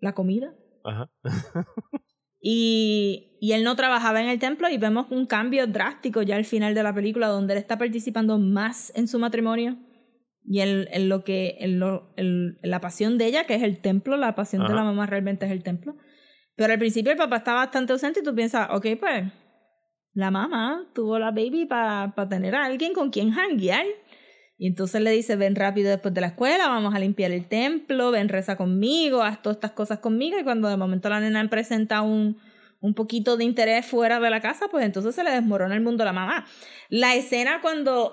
[0.00, 0.54] la comida.
[0.84, 1.10] Ajá.
[2.46, 6.44] Y, y él no trabajaba en el templo y vemos un cambio drástico ya al
[6.44, 9.78] final de la película donde él está participando más en su matrimonio
[10.44, 13.80] y en, en lo que en, lo, en la pasión de ella que es el
[13.80, 15.96] templo la pasión de la mamá realmente es el templo
[16.54, 19.24] pero al principio el papá está bastante ausente y tú piensas ok pues
[20.12, 23.86] la mamá tuvo la baby para tener a alguien con quien hanguear
[24.56, 28.10] y entonces le dice, ven rápido después de la escuela, vamos a limpiar el templo,
[28.12, 30.38] ven reza conmigo, haz todas estas cosas conmigo.
[30.38, 32.38] Y cuando de momento la nena presenta un,
[32.80, 36.02] un poquito de interés fuera de la casa, pues entonces se le desmorona el mundo
[36.02, 36.46] a la mamá.
[36.88, 38.12] La escena cuando...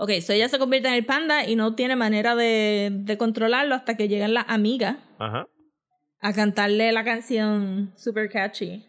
[0.00, 3.74] Ok, so ella se convierte en el panda y no tiene manera de, de controlarlo
[3.74, 5.48] hasta que llegan las amigas Ajá.
[6.20, 8.84] a cantarle la canción super catchy.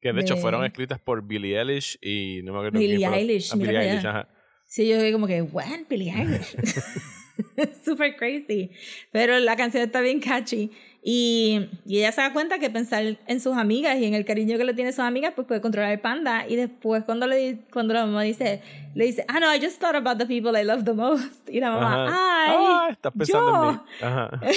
[0.00, 3.12] Que de hecho fueron escritas por Billie Eilish y no me acuerdo Billie quién.
[3.12, 4.28] Eilish, Ah, mira Billie Eilish, ajá.
[4.66, 6.56] Sí, yo como que, what, Billie Eilish.
[7.84, 8.70] Super crazy.
[9.10, 10.70] Pero la canción está bien catchy.
[11.04, 14.56] Y, y ella se da cuenta que pensar en sus amigas y en el cariño
[14.56, 16.46] que le tiene a sus amigas, pues puede controlar el panda.
[16.48, 18.62] Y después cuando, le, cuando la mamá dice,
[18.94, 21.48] le dice, ah, no, I just thought about the people I love the most.
[21.48, 22.44] Y la mamá, Ajá.
[22.44, 23.68] ay, Ah, estás pensando yo.
[23.70, 23.80] en mí.
[24.00, 24.40] Ajá.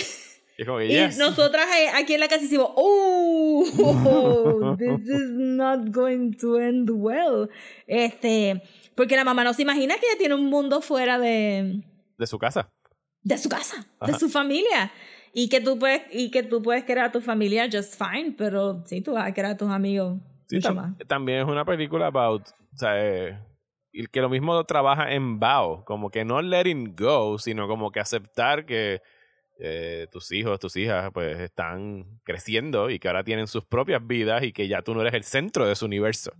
[0.57, 1.17] Y es como que, Y yes.
[1.17, 7.49] nosotras eh, aquí en la casa decimos, oh, this is not going to end well.
[7.87, 8.61] Este,
[8.95, 11.83] porque la mamá no se imagina que ella tiene un mundo fuera de,
[12.17, 12.71] De su casa.
[13.23, 14.11] de su casa, Ajá.
[14.13, 14.91] de su familia.
[15.37, 18.81] Y que tú puedes, y que tú puedes querer a tu familia just fine, pero
[18.85, 20.17] sí, tú vas a querer a tus amigos
[20.47, 21.07] Sí, mucho tam- más.
[21.07, 23.37] también es una película about, o sea, eh,
[24.13, 28.65] que lo mismo trabaja en Bao, como que no letting go, sino como que aceptar
[28.65, 29.01] que
[29.59, 34.41] eh, tus hijos, tus hijas, pues están creciendo y que ahora tienen sus propias vidas
[34.43, 36.31] y que ya tú no eres el centro de su universo.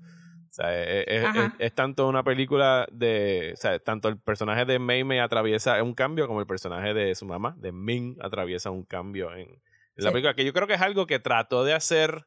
[0.58, 1.46] O sea, es, es- Ajá.
[1.48, 5.84] es- es tanto una película de, o sea, tanto el personaje de Mei Mei atraviesa
[5.84, 9.60] un cambio como el personaje de su mamá, de Ming, atraviesa un cambio en, en
[9.98, 10.14] la Sí.
[10.14, 12.26] película, que yo creo que es algo que trató de hacer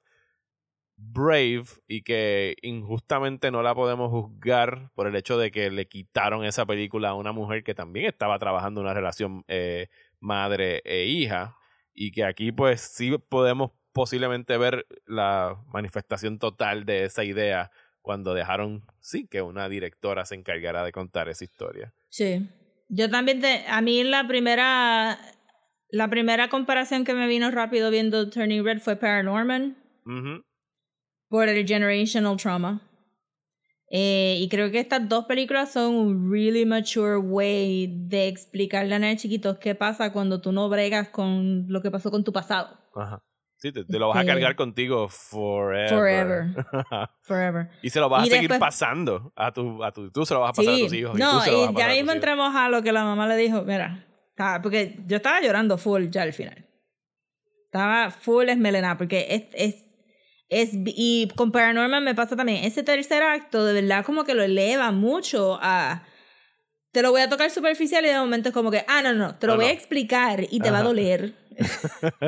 [1.00, 6.44] Brave y que injustamente no la podemos juzgar por el hecho de que le quitaron
[6.44, 11.56] esa película a una mujer que también estaba trabajando una relación eh, madre e hija
[11.94, 17.70] y que aquí pues sí podemos posiblemente ver la manifestación total de esa idea
[18.09, 21.92] cuando dejaron sí que una directora se encargara de contar esa historia.
[22.09, 22.48] Sí.
[22.88, 25.18] Yo también, te, a mí la primera,
[25.90, 29.76] la primera comparación que me vino rápido viendo Turning Red fue Paranorman.
[30.06, 30.42] Ujú.
[31.28, 32.80] por el generational trauma.
[33.90, 38.98] Eh, y creo que estas dos películas son un really mature way de explicarle a
[38.98, 42.74] niños chiquitos qué pasa cuando tú no bregas con lo que pasó con tu pasado.
[42.94, 43.22] Ajá.
[43.61, 45.88] Sí, te, te lo vas a cargar contigo forever.
[45.90, 46.46] Forever.
[47.22, 47.70] Forever.
[47.82, 50.34] y se lo vas Y a seguir después- pasando a tu, a tu, tú se
[50.34, 51.18] lo vas a pasar a tus hijos.
[51.18, 52.92] y no, tú se lo vas a y pasar ya mismo entramos a lo que
[52.92, 56.66] la mamá le dijo, mira, estaba- porque yo estaba llorando full ya al final.
[57.64, 59.84] Estaba full esmelenada, porque es, es,
[60.48, 64.42] es, y con Paranormal me pasa también, ese tercer acto de verdad como que lo
[64.42, 66.04] eleva mucho a,
[66.93, 69.36] te lo voy a tocar superficial y de momento es como que, ah, no, no,
[69.36, 71.34] te lo No, voy a explicar y te va a doler.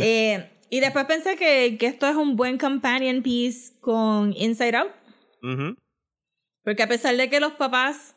[0.00, 4.92] Eh, y después pensé que, que esto es un buen companion piece con Inside Out.
[5.42, 5.76] Ujú.
[6.64, 8.14] Porque a pesar de que los papás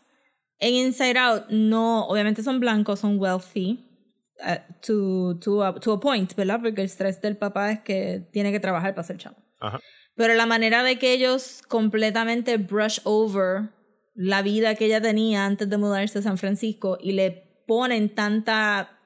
[0.60, 3.86] en Inside Out no, obviamente son blancos, son wealthy,
[4.40, 6.62] uh, to, to, a, to a point, ¿verdad?
[6.62, 9.36] Porque el estrés del papá es que tiene que trabajar para ser chavo.
[9.60, 9.82] Ajá.
[10.16, 13.70] Pero la manera de que ellos completamente brush over
[14.16, 19.00] la vida que ella tenía antes de mudarse a San Francisco y le ponen tanta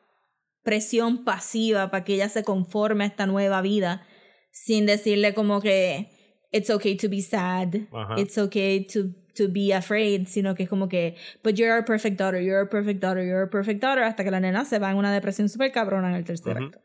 [0.63, 4.05] presión pasiva para que ella se conforme a esta nueva vida
[4.51, 6.09] sin decirle como que
[6.51, 8.15] it's okay to be sad, Ajá.
[8.19, 12.17] it's okay to, to be afraid, sino que es como que but you're a perfect
[12.19, 14.91] daughter, you're a perfect daughter, you're a perfect daughter, hasta que la nena se va
[14.91, 16.65] en una depresión súper cabrona en el tercer Ujú.
[16.65, 16.79] acto.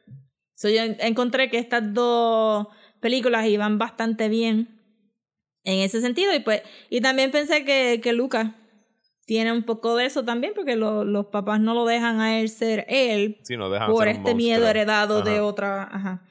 [0.55, 2.69] So yo en- encontré que estas dos
[3.01, 4.81] películas iban bastante bien
[5.65, 6.35] en ese sentido.
[6.35, 8.51] Y pues y también pensé que, que Lucas
[9.27, 12.49] tiene un poco de eso también porque lo- los papás no lo dejan a él
[12.51, 16.23] ser él Sí, no dejan por ser este miedo heredado de otra ajá.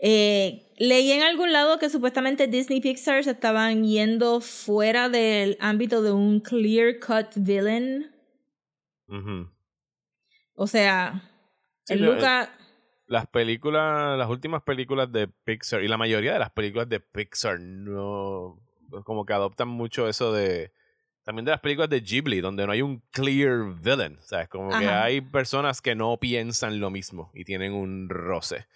[0.00, 6.02] Eh, leí en algún lado que supuestamente Disney Pixar se estaban yendo fuera del ámbito
[6.02, 8.10] de un clear cut villain.
[10.54, 11.22] O sea
[11.84, 12.48] Sí, el no, Lucas
[13.08, 17.58] Las películas, las últimas películas de Pixar y la mayoría de las películas de Pixar
[17.58, 18.60] no,
[19.04, 20.72] como que adoptan mucho eso de,
[21.24, 24.18] también de las películas de Ghibli, donde no hay un clear villain.
[24.20, 24.48] ¿Sabes?
[24.48, 28.66] Como que hay personas que no piensan lo mismo y tienen un roce.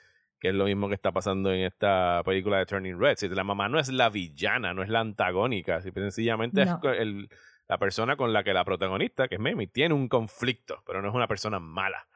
[0.41, 3.17] Que es lo mismo que está pasando en esta película de Turning Red.
[3.19, 5.81] Si la mamá no es la villana, no es la antagónica.
[5.83, 6.81] Si sencillamente No.
[6.83, 7.29] es el-
[7.69, 11.09] la persona con la que la protagonista, que es Mimi, tiene un conflicto, pero no
[11.11, 12.07] es una persona mala.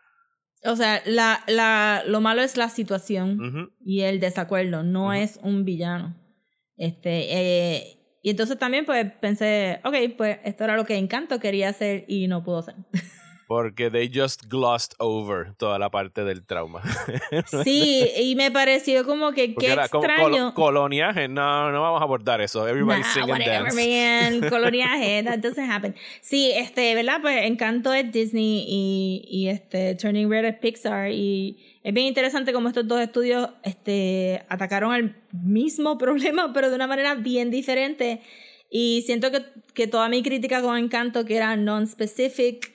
[0.67, 5.65] O sea, la, la, lo malo es la situación y el desacuerdo, no es un
[5.65, 6.17] villano.
[6.77, 11.69] Este, eh, y entonces también pues pensé, ok, pues esto era lo que Encanto quería
[11.69, 12.75] hacer y no pudo hacer.
[13.47, 16.83] Porque they just glossed over toda la parte del trauma.
[17.65, 20.53] Sí, y me pareció como que Porque qué era como extraño.
[20.53, 21.29] colo- coloniaje.
[21.29, 22.67] No, no vamos a abordar eso.
[22.67, 23.77] Everybody Nah, sing and whatever, dance.
[24.41, 24.41] man.
[24.51, 25.95] Coloniaje, that doesn't happen.
[26.21, 27.21] Sí, este, ¿verdad?
[27.23, 32.53] Pues Encanto es Disney y, y este Turning Red es Pixar y es bien interesante
[32.53, 38.23] cómo estos dos estudios este, atacaron al mismo problema, pero de una manera bien diferente.
[38.71, 42.75] Y siento que, que toda mi crítica con Encanto, que era non-specific,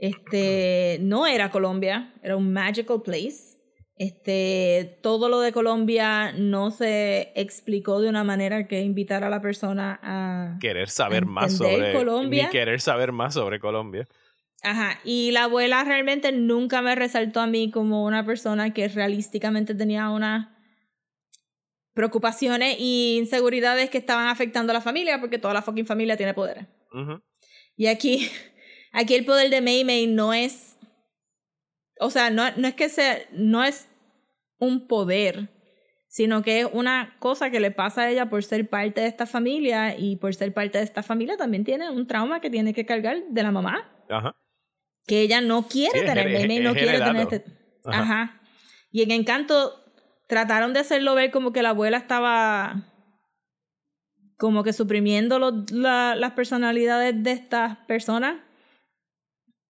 [0.00, 3.58] este, no era Colombia, era un magical place.
[3.96, 9.42] Este, todo lo de Colombia no se explicó de una manera que invitara a la
[9.42, 10.56] persona a...
[10.58, 12.44] Querer saber más sobre Colombia.
[12.44, 14.08] Ni querer saber más sobre Colombia.
[14.62, 19.74] Ajá, y la abuela realmente nunca me resaltó a mí como una persona que realísticamente
[19.74, 20.48] tenía unas
[21.92, 26.32] preocupaciones e inseguridades que estaban afectando a la familia, porque toda la fucking familia tiene
[26.32, 26.66] poderes.
[26.92, 27.22] Ujú.
[27.76, 28.30] Y aquí,
[28.92, 30.76] aquí el poder de Mei Mei no es.
[32.00, 33.18] O sea, no, no es que sea.
[33.32, 33.88] No es
[34.58, 35.48] un poder,
[36.08, 39.26] sino que es una cosa que le pasa a ella por ser parte de esta
[39.26, 42.86] familia y por ser parte de esta familia también tiene un trauma que tiene que
[42.86, 43.90] cargar de la mamá.
[44.08, 44.34] Ajá.
[45.06, 46.28] Que ella no quiere Sí, tener.
[46.28, 47.12] Mei Mei no quiere heredado.
[47.12, 47.44] tener este.
[47.84, 48.00] Ajá.
[48.02, 48.40] Ajá.
[48.92, 49.76] Y en Encanto
[50.28, 52.86] trataron de hacerlo ver como que la abuela estaba
[54.36, 58.36] como que suprimiendo los- la- las personalidades de estas personas,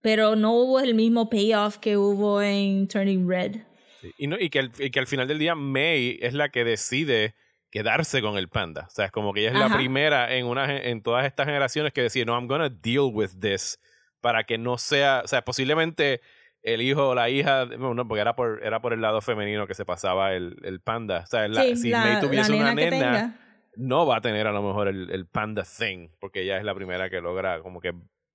[0.03, 3.57] pero no hubo el mismo payoff que hubo en Turning Red.
[4.01, 4.13] Sí.
[4.19, 6.65] Y, no, y, que al, y que al final del día May es la que
[6.65, 7.35] decide
[7.71, 8.87] quedarse con el panda.
[8.89, 11.93] O sea, es como que ella es la primera en, una, en todas estas generaciones
[11.93, 13.79] que decide, no, I'm gonna deal with this
[14.21, 16.21] para que no sea, o sea, posiblemente
[16.63, 19.67] el hijo o la hija, bueno, no, porque era por, era por el lado femenino
[19.67, 21.21] que se pasaba el, el panda.
[21.25, 23.39] O sea, la- sí, si la, May tuviese una nena
[23.77, 26.75] no va a tener a lo mejor el, el panda thing, porque ella es la
[26.75, 27.93] primera que logra como que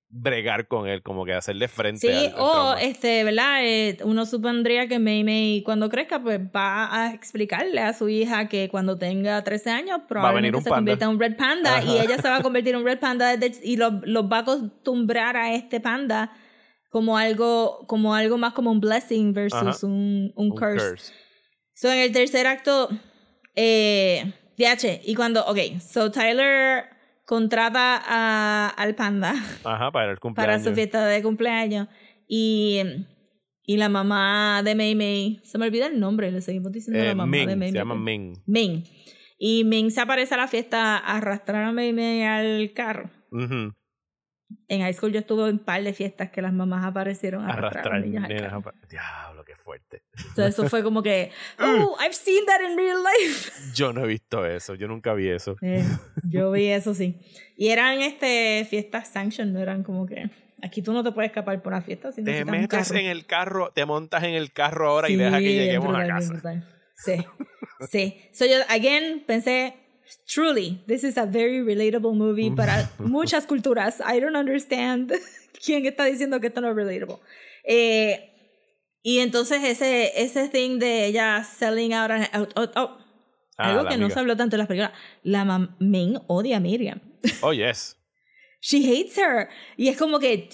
[0.08, 2.82] bregar con él, como que hacerle frente Sí, al, al o trauma.
[2.82, 3.58] este, ¿verdad?
[3.64, 8.48] Eh, uno supondría que Mei Mei cuando crezca pues va a explicarle a su hija
[8.48, 12.28] que cuando tenga 13 años probablemente se convierta en un red panda y ella se
[12.28, 15.52] va a convertir en un red panda desde- y los los va a acostumbrar a
[15.52, 16.32] este panda
[16.88, 20.88] como algo como algo más como un blessing versus un, Un curse.
[20.90, 21.12] curse.
[21.74, 22.88] So en el tercer acto,
[23.54, 26.84] eh, DH, y cuando, ok, so Tyler
[27.26, 30.62] contrata a, al panda Ajá, para el para cumpleaños.
[30.64, 31.88] su fiesta de cumpleaños.
[32.26, 32.80] Y,
[33.62, 37.08] y la mamá de Mei Mei, se me olvida el nombre, le seguimos diciendo Eh,
[37.08, 37.80] la mamá Ming, de Mei se Mei.
[37.80, 38.42] llama Ming.
[38.46, 38.84] Ming.
[39.38, 43.10] Y Ming se aparece a la fiesta a arrastrar a Mei Mei al carro.
[44.68, 47.48] En high school yo estuve en un par de fiestas que las mamás aparecieron a
[47.52, 49.35] arrastrar, a Arrastrar los niños al carro.
[49.66, 50.02] Fuerte.
[50.36, 53.50] Eso fue como que, oh, I've seen that in real life.
[53.74, 55.56] Yo no he visto eso, yo nunca vi eso.
[55.60, 55.84] Eh,
[56.30, 57.18] yo vi eso sí.
[57.56, 60.30] Y eran este fiestas sanction, no eran como que
[60.62, 63.72] aquí tú no te puedes escapar por una fiesta si Te metes en el carro,
[63.74, 66.32] te montas en el carro ahora y Sí, deja que lleguemos a casa.
[66.32, 66.64] brutal.
[66.96, 67.24] Sí,
[67.90, 68.20] sí.
[68.32, 69.74] So yo, again, pensé,
[70.32, 74.00] truly, this is a very relatable movie para muchas culturas.
[74.00, 75.12] I don't understand
[75.64, 77.18] quién está diciendo que esto no es relatable.
[77.64, 78.32] Eh,
[79.08, 82.90] y entonces ese, ese thing de ella selling out, out- out- out,
[83.58, 84.10] Ah, algo que no amiga.
[84.14, 84.92] se habló tanto en las películas,
[85.22, 87.00] la mam- Ming odia a Miriam.
[87.40, 87.96] Oh, yes.
[88.60, 89.48] She hates her.
[89.76, 90.48] Y es como que,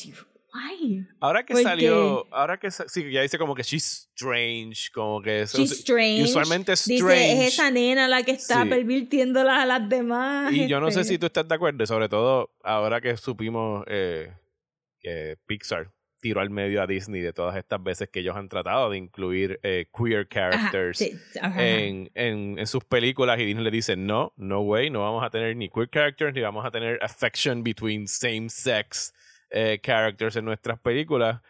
[0.53, 1.07] why?
[1.21, 5.43] Ahora que Porque- salió, ahora que sí, ya dice como que she's strange, como que
[5.43, 6.25] eso- She's strange.
[6.25, 7.33] usualmente Dice, strange.
[7.47, 8.69] es esa nena la que está Sí.
[8.69, 10.53] pervirtiéndola a las demás.
[10.53, 11.15] Y yo no sé este.
[11.15, 14.31] si tú estás de acuerdo, sobre todo ahora que supimos eh,
[15.01, 15.91] que Pixar
[16.23, 19.59] tiró al medio a Disney de todas estas veces que ellos han tratado de incluir
[19.63, 21.63] eh, queer Ajá, characters sí, ajá, ajá.
[21.69, 25.31] en, en, en sus películas y Disney le dice no, no way, no vamos a
[25.31, 29.13] tener ni queer characters ni vamos a tener affection between same sex
[29.51, 31.41] eh, characters en nuestras películas.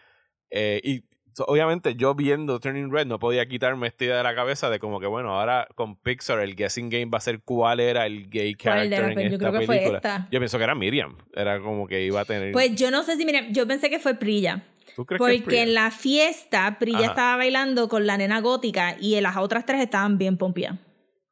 [0.51, 1.05] Eh, y
[1.35, 4.79] so, obviamente yo viendo Turning Red no podía quitarme esta idea de la cabeza de
[4.79, 8.29] como que bueno, ahora con Pixar el guessing game va a ser cuál era el
[8.31, 9.99] gay ¿Cuál character en Pues yo esta creo que fue película.
[9.99, 10.29] esta.
[10.31, 12.53] Yo pienso que era Miriam, era como que iba a tener...
[12.53, 14.65] Pues yo no sé si, mira, yo pensé que fue Prilla.
[14.97, 15.63] ¿Tú crees que es Porque Priya?
[15.63, 17.07] en la fiesta Prilla Ajá.
[17.07, 20.79] estaba bailando con la nena gótica y las otras tres estaban bien pompeadas.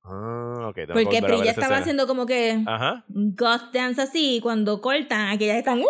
[0.03, 0.75] Ah, ok.
[0.75, 1.79] tengo que Porque Prilla estaba escena.
[1.79, 3.05] haciendo como que Ajá.
[3.09, 5.79] goth dance así y cuando cortan, aquellas están...
[5.81, 5.85] "Uh",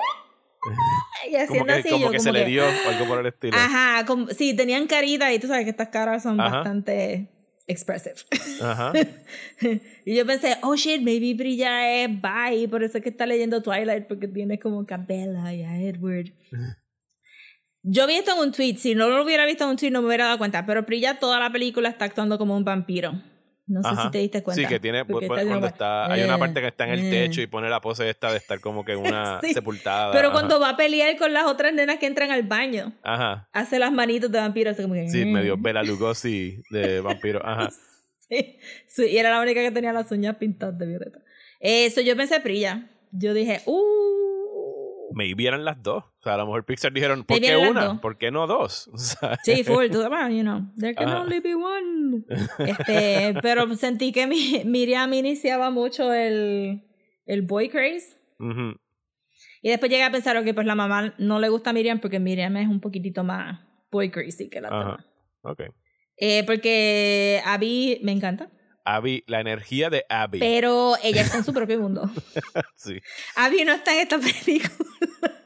[1.27, 3.21] y Como haciendo que, así, como yo que como se le que- dio algo por
[3.21, 3.57] el estilo.
[3.57, 6.57] Ajá, como, sí, tenían carita y tú sabes que estas caras son Ajá.
[6.57, 7.29] bastante
[7.67, 8.17] expressive.
[8.63, 8.93] Ajá.
[10.05, 13.63] y yo pensé, oh shit, maybe Brilla es bi, por eso es que está leyendo
[13.63, 16.33] Twilight, porque tiene como que a Bella y a Edward.
[17.83, 20.03] Yo vi esto en un tweet, si no lo hubiera visto en un tweet no
[20.03, 23.15] me hubiera dado cuenta, pero Brilla toda la película está actuando como un vampiro.
[23.71, 24.61] No sé si te diste cuenta.
[24.61, 25.05] Sí, que tiene.
[25.05, 27.11] porque está cuando está, hay una parte que está en el eh.
[27.11, 29.55] techo y pone la pose esta de estar como que una Sí.
[29.55, 30.13] sepultada.
[30.13, 30.33] Pero ajá.
[30.33, 33.49] cuando va a pelear con las otras nenas que entran al baño, Ajá.
[33.53, 35.09] hace las manitos de vampiro, así como que...
[35.09, 35.63] Sí, medio "Mm".
[35.63, 37.41] Bela Lugosi de vampiro.
[37.47, 37.71] Ajá.
[38.29, 38.57] Sí,
[38.89, 41.19] sí, y era la única que tenía las uñas pintadas de violeta.
[41.61, 42.89] Eso yo pensé Prilla.
[43.13, 44.40] Yo dije, uh.
[45.13, 46.05] Maybe eran las dos.
[46.05, 48.01] O sea, a lo mejor Pixar dijeron, ¿por qué una?
[48.01, 48.89] ¿Por qué no dos?
[48.93, 52.25] O sea, Sí, full, tú sabes, you know, there can only be one.
[52.59, 56.85] Este, pero sentí que mi, Miriam iniciaba mucho el,
[57.27, 58.17] el boy craze.
[59.63, 62.19] Y después llegué a pensar, ok, pues la mamá no le gusta a Miriam porque
[62.19, 65.07] Miriam es un poquitito más boy crazy que la demás.
[65.43, 65.63] Ok.
[66.17, 68.51] Eh, porque Abby me encanta,
[68.85, 70.39] Abby, la energía de Abby.
[70.39, 72.11] pero ella está en su propio mundo.
[72.77, 72.99] Sí.
[73.37, 74.71] Abby no está en esta película.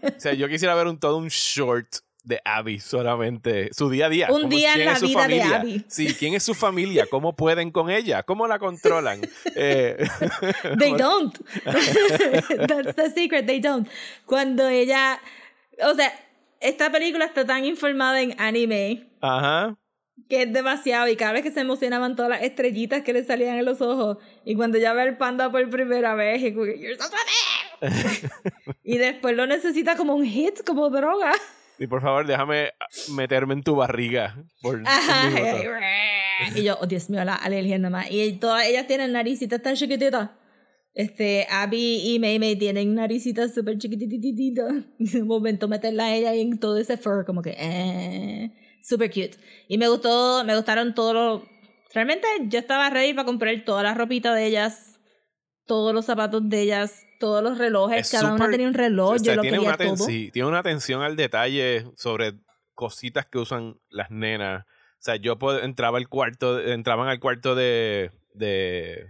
[0.03, 1.89] O sea, yo quisiera ver un todo un short
[2.23, 3.71] de Abby solamente.
[3.75, 4.27] Su día a día.
[4.31, 5.57] Un ¿Cómo- día en la vida de familia?
[5.61, 5.85] Abby.
[5.89, 7.07] Sí, ¿quién es su familia?
[7.11, 8.23] ¿Cómo pueden con ella?
[8.23, 9.21] ¿Cómo la controlan?
[9.57, 9.97] Eh,
[10.79, 11.35] They don't.
[11.65, 13.89] That's the secret, they don't.
[14.27, 15.21] Cuando ella,
[15.83, 16.13] o sea,
[16.61, 19.77] esta película está tan informada en anime Ajá.
[20.29, 23.59] Que es demasiado y cada vez que se emocionaban todas las estrellitas que le salían
[23.59, 26.97] en los ojos y cuando ya ve al panda por primera vez y como "You're
[26.97, 28.29] so pretty".
[28.85, 31.33] y después lo necesita como un hit, como droga.
[31.79, 32.71] Y por favor, déjame
[33.11, 34.37] meterme en tu barriga.
[34.63, 34.83] Por
[36.55, 38.11] y yo, oh Dios mío, la alergia nada más.
[38.11, 40.31] Y todas ellas tienen naricitas tan chiquititas.
[40.95, 44.73] Este, Abby y Maymay tienen naricitas súper chiquitititas.
[44.99, 48.53] Y de momento meterla a ella ahí en todo ese fur, como que, eh,
[48.85, 49.33] super cute.
[49.69, 51.43] Y me gustó, me gustaron todos los.
[51.93, 54.99] Realmente yo estaba ready para comprar toda la ropita de ellas,
[55.65, 58.01] todos los zapatos de ellas, todos los relojes.
[58.01, 59.97] Es Cada una súper- tenía un reloj, O sea, yo lo tiene, quería una todo.
[60.05, 62.35] sí, tiene una atención al detalle sobre
[62.75, 64.65] cositas que usan las nenas.
[64.65, 69.07] O sea, yo entraba al cuarto, entraban al cuarto de, de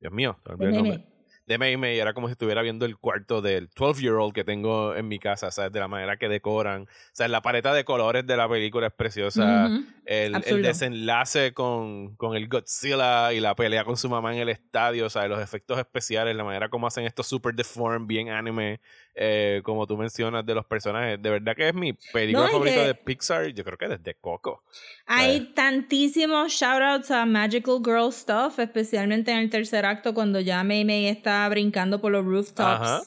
[0.00, 1.04] Dios mío, el nombre.
[1.46, 5.08] De May May era como si estuviera viendo el cuarto del 12-year-old que tengo en
[5.08, 5.72] mi casa, ¿sabes?
[5.72, 6.82] De la manera que decoran.
[6.82, 9.70] O sea, la paleta de colores de la película es preciosa.
[10.06, 14.48] El, el desenlace con, con el Godzilla y la pelea con su mamá en el
[14.48, 18.80] estadio, o sea, los efectos especiales, la manera como hacen esto super deformed, bien anime,
[19.14, 21.20] eh, como tú mencionas de los personajes.
[21.22, 24.14] De verdad que es mi película No, favorita que- de Pixar, yo creo que desde
[24.14, 24.62] Coco.
[25.06, 30.84] Hay tantísimos shoutouts a Magical Girl stuff, especialmente en el tercer acto cuando ya Mei
[30.84, 33.02] Mei está brincando por los rooftops, Ajá.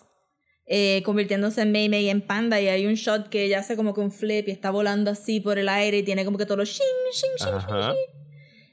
[0.66, 3.94] eh, convirtiéndose en Mei Mei en panda y hay un shot que ella hace como
[3.94, 6.58] que un flip y está volando así por el aire y tiene como que todos
[6.60, 7.94] los shing, shing, shing, shing, Ajá.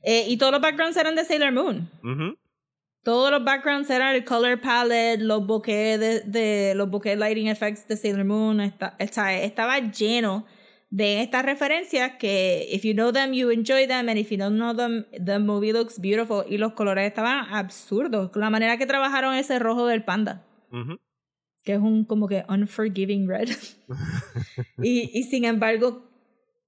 [0.03, 1.91] Eh, y todos los backgrounds eran de Sailor Moon.
[2.03, 2.37] Ujú.
[3.05, 7.87] Todos los backgrounds eran el color palette, los bokeh de, de- los bokeh lighting effects
[7.87, 8.61] de Sailor Moon.
[8.61, 10.47] Está, está- estaba lleno
[10.91, 14.57] de estas referencias que if you know them you enjoy them and if you don't
[14.57, 18.31] know them the movie looks beautiful y los colores estaban absurdos.
[18.37, 20.43] La manera que trabajaron ese rojo del panda
[20.73, 20.99] Ujú.
[21.65, 23.49] que es un como que unforgiving red.
[24.83, 26.09] y, y sin embargo,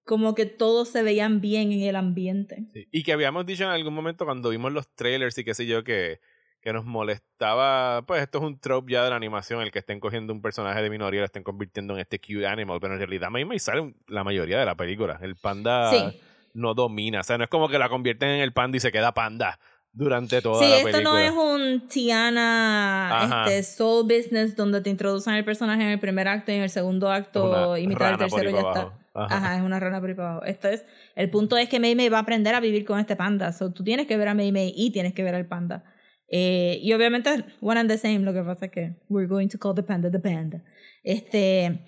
[0.06, 2.64] como que todos se veían bien en el ambiente.
[2.72, 2.88] Sí.
[2.90, 5.84] Y que habíamos dicho en algún momento cuando vimos los trailers y qué sé yo,
[5.84, 6.20] que,
[6.62, 10.00] que nos molestaba, pues esto es un trope ya de la animación, el que estén
[10.00, 13.00] cogiendo un personaje de minoría y lo estén convirtiendo en este cute animal, pero en
[13.00, 15.18] realidad May May sale la mayoría de la película.
[15.22, 16.20] El panda Sí.
[16.54, 18.92] no domina, o sea, no es como que la convierten en el panda y se
[18.92, 19.58] queda panda
[19.96, 21.10] durante toda Sí, la esto película.
[21.10, 26.28] no es un Tiana este, soul business donde te introducen el personaje en el primer
[26.28, 28.92] acto y en el segundo acto y mitad del tercero ya está.
[29.14, 29.36] Ajá.
[29.36, 29.56] Ajá.
[29.56, 30.44] es una rana por ahí para abajo.
[30.46, 30.84] Esto es,
[31.14, 33.50] el punto es que Mei Mei va a aprender a vivir con este panda.
[33.52, 35.84] So, tú tienes que ver a Mei Mei y tienes que ver al panda.
[36.28, 39.58] Eh, y obviamente one and the same, lo que pasa es que we're going to
[39.58, 40.62] call the panda the panda.
[41.02, 41.80] Este,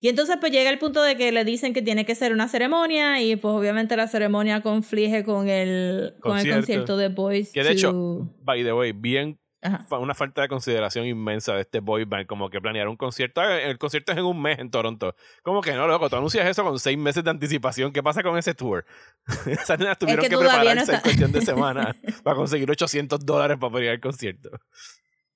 [0.00, 2.48] y entonces pues llega el punto de que le dicen que tiene que ser una
[2.48, 6.96] ceremonia y pues obviamente la ceremonia conflige con el, con el Concierto.
[6.96, 9.98] de Boys Que de hecho, by the way, bien Ajá.
[9.98, 13.60] una falta de consideración inmensa de este boy band, como que planear un concierto, ah,
[13.60, 15.16] el concierto es en un mes en Toronto.
[15.42, 18.38] Como que no, loco, tú anuncias eso con seis meses de anticipación, ¿qué pasa con
[18.38, 18.84] ese tour?
[19.46, 22.70] Esas nenas tuvieron que que, todavía no prepararse está- en cuestión de semana para conseguir
[22.70, 24.50] 800 dólares para poder ir al concierto.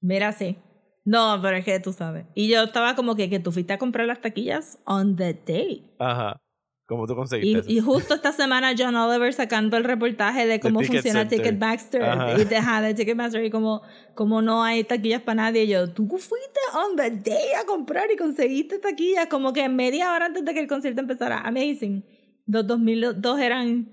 [0.01, 0.57] Mira, sí.
[1.05, 2.27] No, pero es que tú sabes.
[2.35, 5.85] Y yo estaba como que, que tú fuiste a comprar las taquillas on the day.
[5.99, 6.41] Ajá.
[6.87, 7.73] ¿Cómo tú conseguiste?
[7.73, 11.27] Y, y justo esta semana John Oliver sacando el reportaje de cómo Ticket funciona.
[11.27, 12.03] Ticketmaster
[12.39, 13.83] y de, ajá, de Ticketmaster y cómo,
[14.15, 15.65] cómo no hay taquillas para nadie.
[15.65, 20.13] Y yo, tú fuiste on the day a comprar y conseguiste taquillas como que media
[20.13, 21.39] hora antes de que el concierto empezara.
[21.41, 22.05] Amazing.
[22.47, 23.89] Los 2002 eran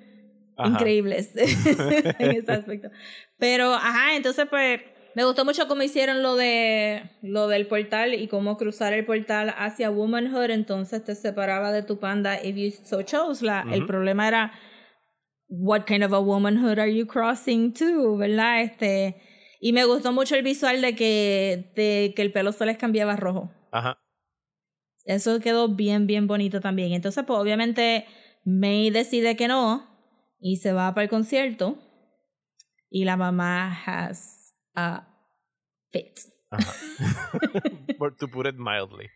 [0.57, 0.69] Ajá.
[0.69, 2.89] increíbles en ese aspecto.
[3.37, 4.81] Pero, ajá, entonces pues
[5.15, 9.53] me gustó mucho cómo hicieron lo de lo del portal y cómo cruzar el portal
[9.57, 13.43] hacia womanhood, entonces te separaba de tu panda if you so chose.
[13.45, 14.51] La, El problema era
[15.47, 18.61] what kind of a womanhood are you crossing to, ¿verdad?
[18.61, 19.21] Este
[19.59, 23.13] y me gustó mucho el visual de que de que el pelo se les cambiaba
[23.13, 23.51] a rojo.
[23.71, 23.99] Ajá.
[25.05, 26.93] Eso quedó bien, bien bonito también.
[26.93, 28.05] Entonces, pues obviamente
[28.45, 29.87] May decide que no
[30.39, 31.77] y se va para el concierto
[32.89, 34.38] y la mamá has
[34.75, 35.07] a
[35.91, 36.19] fit.
[36.51, 36.73] Ajá.
[38.19, 39.09] To put it mildly.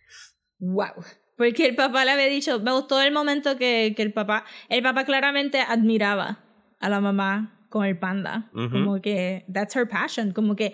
[0.60, 1.04] Wow.
[1.38, 4.84] Porque el papá le había dicho, me gustó el momento que, que el papá, el
[4.84, 6.44] papá claramente admiraba
[6.80, 8.52] a la mamá con el panda.
[8.54, 10.32] Como que, that's her passion.
[10.32, 10.74] Como que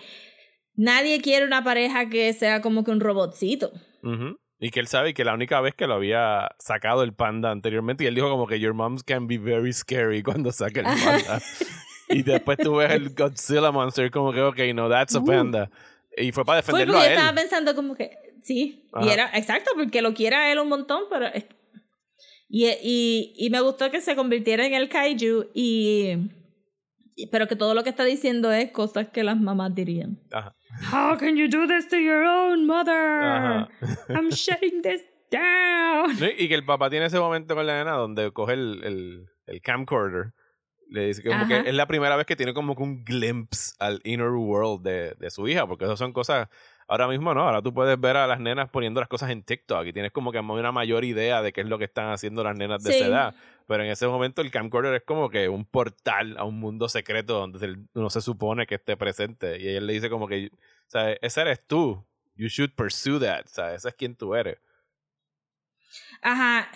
[0.74, 3.72] nadie quiere una pareja que sea como que un robotcito.
[4.58, 8.04] Y que él sabe que la única vez que lo había sacado el panda anteriormente,
[8.04, 11.40] y él dijo como que your moms can be very scary cuando saca el panda.
[12.10, 15.70] y después tú ves el Godzilla Monster como que, ok, no, that's a panda.
[16.16, 16.62] Y fue para Uh.
[16.62, 17.18] Fue defenderlo porque a yo él.
[17.18, 18.10] estaba pensando como que,
[18.42, 19.12] sí, y Ajá.
[19.12, 21.26] era, exacto, porque lo quiere a él un montón, pero...
[22.52, 26.16] Y, y, y me gustó que se convirtiera en el kaiju y...
[27.14, 30.18] y- Pero que todo lo que está diciendo es cosas que las mamás dirían.
[30.32, 30.52] Ajá.
[30.92, 33.22] How can you do this to your own mother?
[33.22, 33.68] Ajá.
[34.08, 36.10] I'm shutting this down.
[36.38, 39.60] Y que el papá tiene ese momento con la nena donde coge el, el, el
[39.62, 40.32] camcorder.
[40.90, 41.62] Le dice que como Ajá.
[41.62, 45.14] que es la primera vez que tiene como que un glimpse al inner world de,
[45.18, 46.48] de su hija, porque esas son cosas,
[46.88, 49.86] ahora mismo no, ahora tú puedes ver a las nenas poniendo las cosas en TikTok
[49.86, 52.56] y tienes como que una mayor idea de qué es lo que están haciendo las
[52.56, 52.98] nenas de Sí.
[52.98, 53.34] esa edad,
[53.68, 57.34] pero en ese momento el camcorder es como que un portal a un mundo secreto
[57.38, 60.90] donde él no se supone que esté presente y ella le dice como que, o
[60.90, 64.58] sea, ese eres tú, you should pursue that, o sea, ese es quien tú eres.
[66.22, 66.68] Ajá.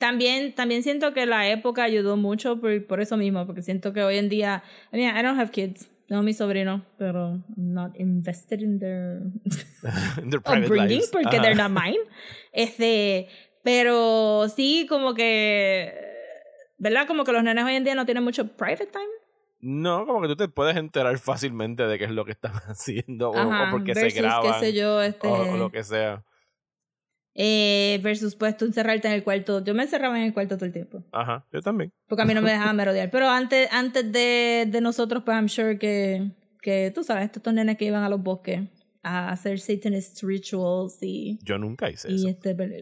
[0.00, 4.02] También, también siento que la época ayudó mucho por, por eso mismo, porque siento que
[4.02, 4.62] hoy en día,
[4.94, 9.20] I mean, I don't have kids, tengo mi sobrino, pero I'm not invested in their
[10.22, 11.10] In their private upbringing lives.
[11.12, 11.98] porque they're not mine.
[12.50, 13.28] Este,
[13.62, 15.92] pero sí, como que,
[16.78, 17.06] ¿verdad?
[17.06, 19.04] Como que los nenes hoy en día no tienen mucho private time.
[19.60, 23.32] No, como que tú te puedes enterar fácilmente de qué es lo que están haciendo
[23.32, 26.24] o, Ajá, o porque se graban qué sé yo, este, o, o lo que sea.
[27.42, 29.64] Eh, versus pues tú encerrarte en el cuarto.
[29.64, 31.02] Yo me encerraba en el cuarto todo el tiempo.
[31.10, 31.90] Ajá, yo también.
[32.06, 33.10] Porque a mí no me dejaban merodear.
[33.10, 37.78] Pero antes, antes de, de nosotros, pues I'm sure que, que tú sabes, estos nenes
[37.78, 38.68] que iban a los bosques
[39.02, 42.28] a hacer satanist rituals y, Yo nunca hice y eso.
[42.28, 42.54] este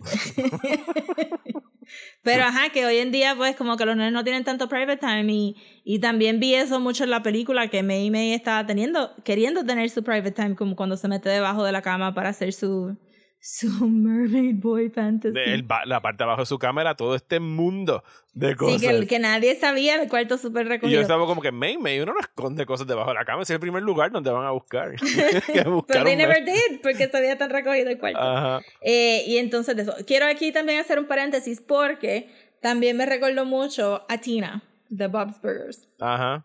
[2.23, 4.97] Pero ajá, que hoy en día pues como que los nenes no tienen tanto private
[4.97, 9.15] time y, y también vi eso mucho en la película que May May estaba teniendo,
[9.25, 12.53] queriendo tener su private time como cuando se mete debajo de la cama para hacer
[12.53, 12.99] su,
[13.41, 15.35] su mermaid boy fantasy.
[15.35, 18.03] De el la parte de abajo de su cámara, todo este mundo
[18.35, 18.81] de sí, cosas.
[18.81, 21.01] que, que nadie sabía el cuarto súper y yo recogido.
[21.01, 23.43] estaba como que, May, May, uno no esconde cosas debajo de la cama.
[23.43, 24.95] Ese es el primer lugar donde van a buscar.
[25.53, 28.21] Pero they never did, porque había tan recogido el cuarto.
[28.21, 28.61] Ajá.
[28.81, 29.95] Eh, y entonces de eso.
[30.07, 32.29] Quiero aquí también hacer un paréntesis porque
[32.61, 35.89] también me recordó mucho a Tina de Bob's Burgers.
[36.01, 36.45] Ajá.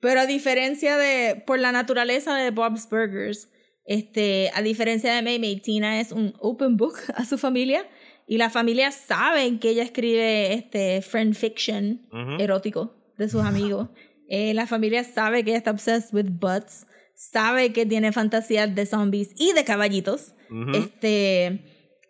[0.00, 3.48] Pero a diferencia de, por la naturaleza de Bob's Burgers,
[3.86, 7.86] este, a diferencia de May May, Tina es un open book a su familia
[8.26, 12.42] y la familia sabe que ella escribe este friend fiction Ujú.
[12.42, 13.88] erótico de sus amigos.
[14.28, 18.84] Eh, la familia sabe que ella está obsessed with butts, sabe que tiene fantasías de
[18.86, 20.32] zombies y de caballitos.
[20.74, 21.60] Este,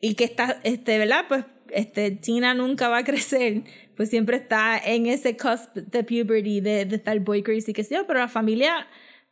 [0.02, 1.24] y que está, este, ¿verdad?
[1.26, 3.62] Pues este, Tina nunca va a crecer,
[3.96, 7.94] pues siempre está en ese cusp de puberty, de, de estar boy crazy, que sé
[7.94, 8.86] yo, pero la familia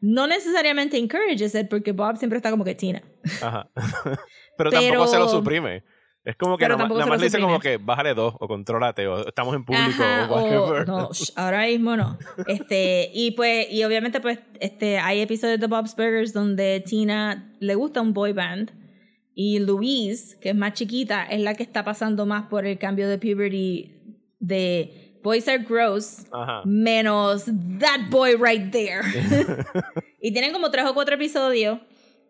[0.04, 3.02] no necesariamente encourages it porque Bob siempre está como que Tina.
[3.40, 3.70] Ajá.
[4.58, 5.82] pero, tampoco se lo suprime.
[6.24, 9.54] Es como que nada, más le dice como que bájale dos o contrólate o estamos
[9.54, 12.18] en público Ajá, o no, sh, ahora mismo no.
[12.46, 17.74] Este, y pues, y obviamente, pues, este, hay episodios de Bob's Burgers donde Tina le
[17.74, 18.72] gusta un boy band.
[19.34, 23.08] Y Louise, que es más chiquita, es la que está pasando más por el cambio
[23.08, 23.94] de puberty
[24.38, 26.62] de boys are gross, Ajá.
[26.64, 27.46] menos
[27.80, 29.02] that boy right there.
[30.20, 31.80] y tienen como tres o cuatro episodios,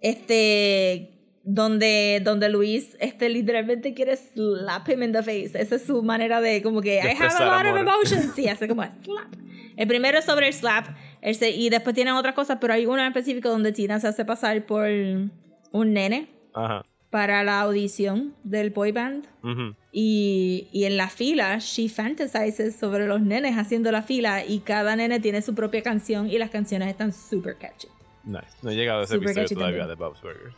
[0.01, 1.11] este,
[1.43, 5.51] donde, donde Luis, este, literalmente quiere slap him in the face.
[5.55, 8.33] Esa es su manera de como que I have a lot of emotions.
[8.35, 9.35] Sí, hace como slap.
[9.77, 10.87] El primero es sobre el slap,
[11.21, 14.07] el se- y después tienen otras cosas, pero hay uno en específico donde Tina se
[14.07, 16.87] hace pasar por un nene Ajá.
[17.15, 19.25] Para la audición del boy band.
[19.45, 19.77] Ujú.
[19.93, 24.97] Y, y en la fila, she fantasizes sobre los nenes haciendo la fila y cada
[24.97, 27.87] nene tiene su propia canción y las canciones están super catchy.
[28.25, 28.49] Nice.
[28.63, 29.97] No he llegado a ese Super episodio todavía también.
[29.97, 30.57] de Bob's Burgers.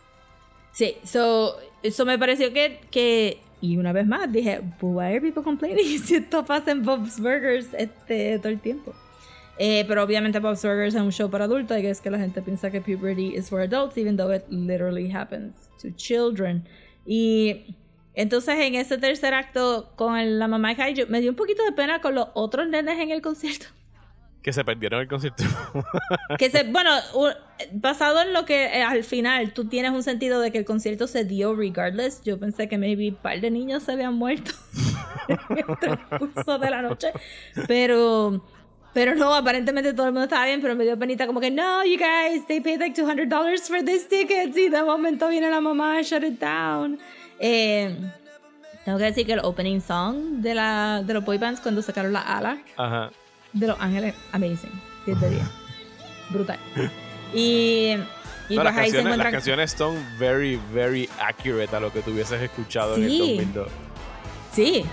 [0.73, 5.21] Sí, so, eso me pareció que, que, y una vez más dije, "But why are
[5.21, 8.95] people complaining si esto pasa en Bob's Burgers este, todo el tiempo?
[9.59, 12.41] Eh, pero obviamente Bob's Burgers es un show para adultos, y es que la gente
[12.41, 16.67] piensa que puberty is for adults, even though it literally happens to children.
[17.05, 17.77] Y
[18.15, 21.73] entonces en ese tercer acto con la mamá de Kaiju, me dio un poquito de
[21.73, 23.67] pena con los otros nenes en el concierto.
[24.43, 25.43] Que se perdieron el concierto.
[26.39, 26.91] Que se, bueno,
[27.73, 31.07] basado en lo que eh, al final tú tienes un sentido de que el concierto
[31.07, 32.23] se dio regardless.
[32.23, 34.53] Yo pensé que maybe un par de niños se habían muerto
[35.29, 37.09] en el transcurso de la noche.
[37.67, 38.45] Pero,
[38.97, 41.85] pero no, aparentemente todo el mundo estaba bien, pero me dio penita como que no,
[41.85, 44.57] you guys, they paid like $200 for this ticket.
[44.57, 46.99] Y de momento viene la mamá, shut it down.
[47.39, 47.95] Eh,
[48.87, 52.15] tengo que decir que el opening song de, la, de los boy bands cuando sacaron
[52.15, 53.11] la ala Ajá.
[53.53, 54.73] de Los Ángeles, amazing.
[55.05, 55.43] 10 de 10.
[56.31, 56.59] Brutal.
[57.35, 58.07] Y, y No,
[58.49, 59.33] pues las, canciones, las encuentran.
[59.33, 63.19] canciones son very, very accurate a lo que tú hubieses escuchado en el Sí.
[63.37, 63.69] 2002.
[64.55, 64.85] Sí.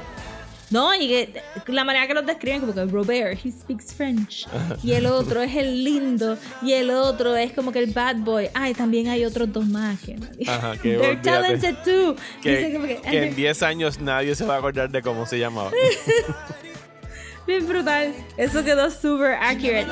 [0.73, 4.47] No, y que la manera que los describen, como que Robert, he speaks French.
[4.83, 6.35] Y el otro es el lindo.
[6.63, 8.49] Y el otro es como que el bad boy.
[8.55, 10.49] Ay, también hay otros dos más que nadie.
[10.49, 12.15] Ajá, que They're talented too.
[12.41, 15.69] Que, que- que en 10 años nadie se va a acordar de cómo se llamaba.
[17.45, 18.13] Bien brutal.
[18.37, 19.87] Eso quedó super accurate.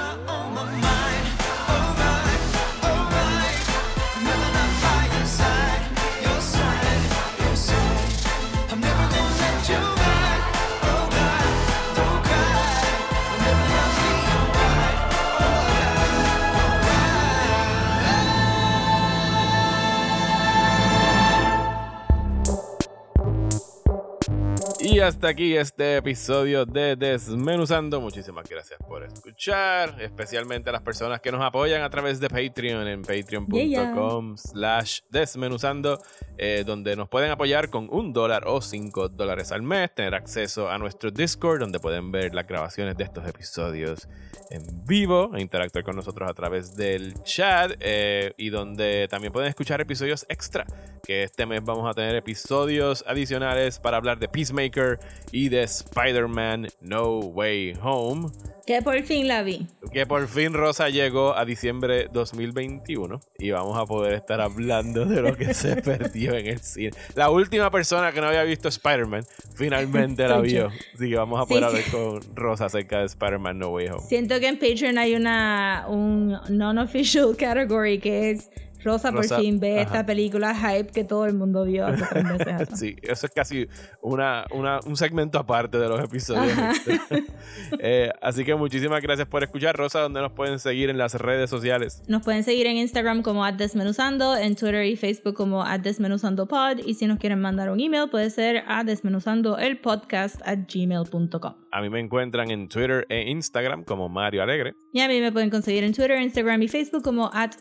[25.01, 27.99] Hasta aquí este episodio de Desmenuzando.
[27.99, 32.87] Muchísimas gracias por escuchar, especialmente a las personas que nos apoyan a través de Patreon
[32.87, 35.99] en patreon.com slash desmenuzando,
[36.37, 40.69] eh, donde nos pueden apoyar con un dólar o cinco dólares al mes, tener acceso
[40.69, 44.07] a nuestro Discord, donde pueden ver las grabaciones de estos episodios
[44.51, 49.49] en vivo e interactuar con nosotros a través del chat eh, y donde también pueden
[49.49, 50.65] escuchar episodios extra
[51.03, 54.90] que este mes vamos a tener episodios adicionales para hablar de Peacemaker
[55.31, 58.29] y de Spider-Man No Way Home,
[58.65, 59.67] Que por fin la vi.
[59.91, 65.21] que por fin Rosa llegó a diciembre 2021 y vamos a poder estar hablando de
[65.21, 66.91] lo que se perdió en el cine.
[67.15, 69.23] La última persona que no había visto Spider-Man
[69.55, 71.77] finalmente la vio, así que vamos a Sí, poder sí.
[71.77, 73.99] hablar con Rosa acerca de Spider-Man No Way Home.
[74.07, 78.49] Siento que en Patreon hay una un non-official category que es
[78.83, 79.81] Rosa, Rosa, por fin ve ajá.
[79.81, 82.79] esta película hype que todo el mundo vio hace tres meses atrás.
[82.79, 83.67] Sí, eso es casi
[84.01, 86.51] una, una- un segmento aparte de los episodios.
[87.79, 91.49] Eh, así que muchísimas gracias por escuchar, Rosa, donde nos pueden seguir en las redes
[91.49, 92.01] sociales.
[92.07, 97.07] Nos pueden seguir en Instagram como @desmenuzando, en Twitter y Facebook como @desmenuzandopod y si
[97.07, 101.53] nos quieren mandar un email puede ser a desmenuzandoelpodcast at gmail.com.
[101.71, 104.75] A mí me encuentran en Twitter e Instagram como Mario Alegre.
[104.93, 107.51] Y a mí me pueden conseguir en Twitter, Instagram y Facebook como at.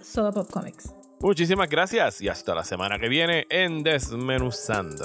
[1.23, 5.05] Muchísimas gracias y hasta la semana que viene en Desmenuzando.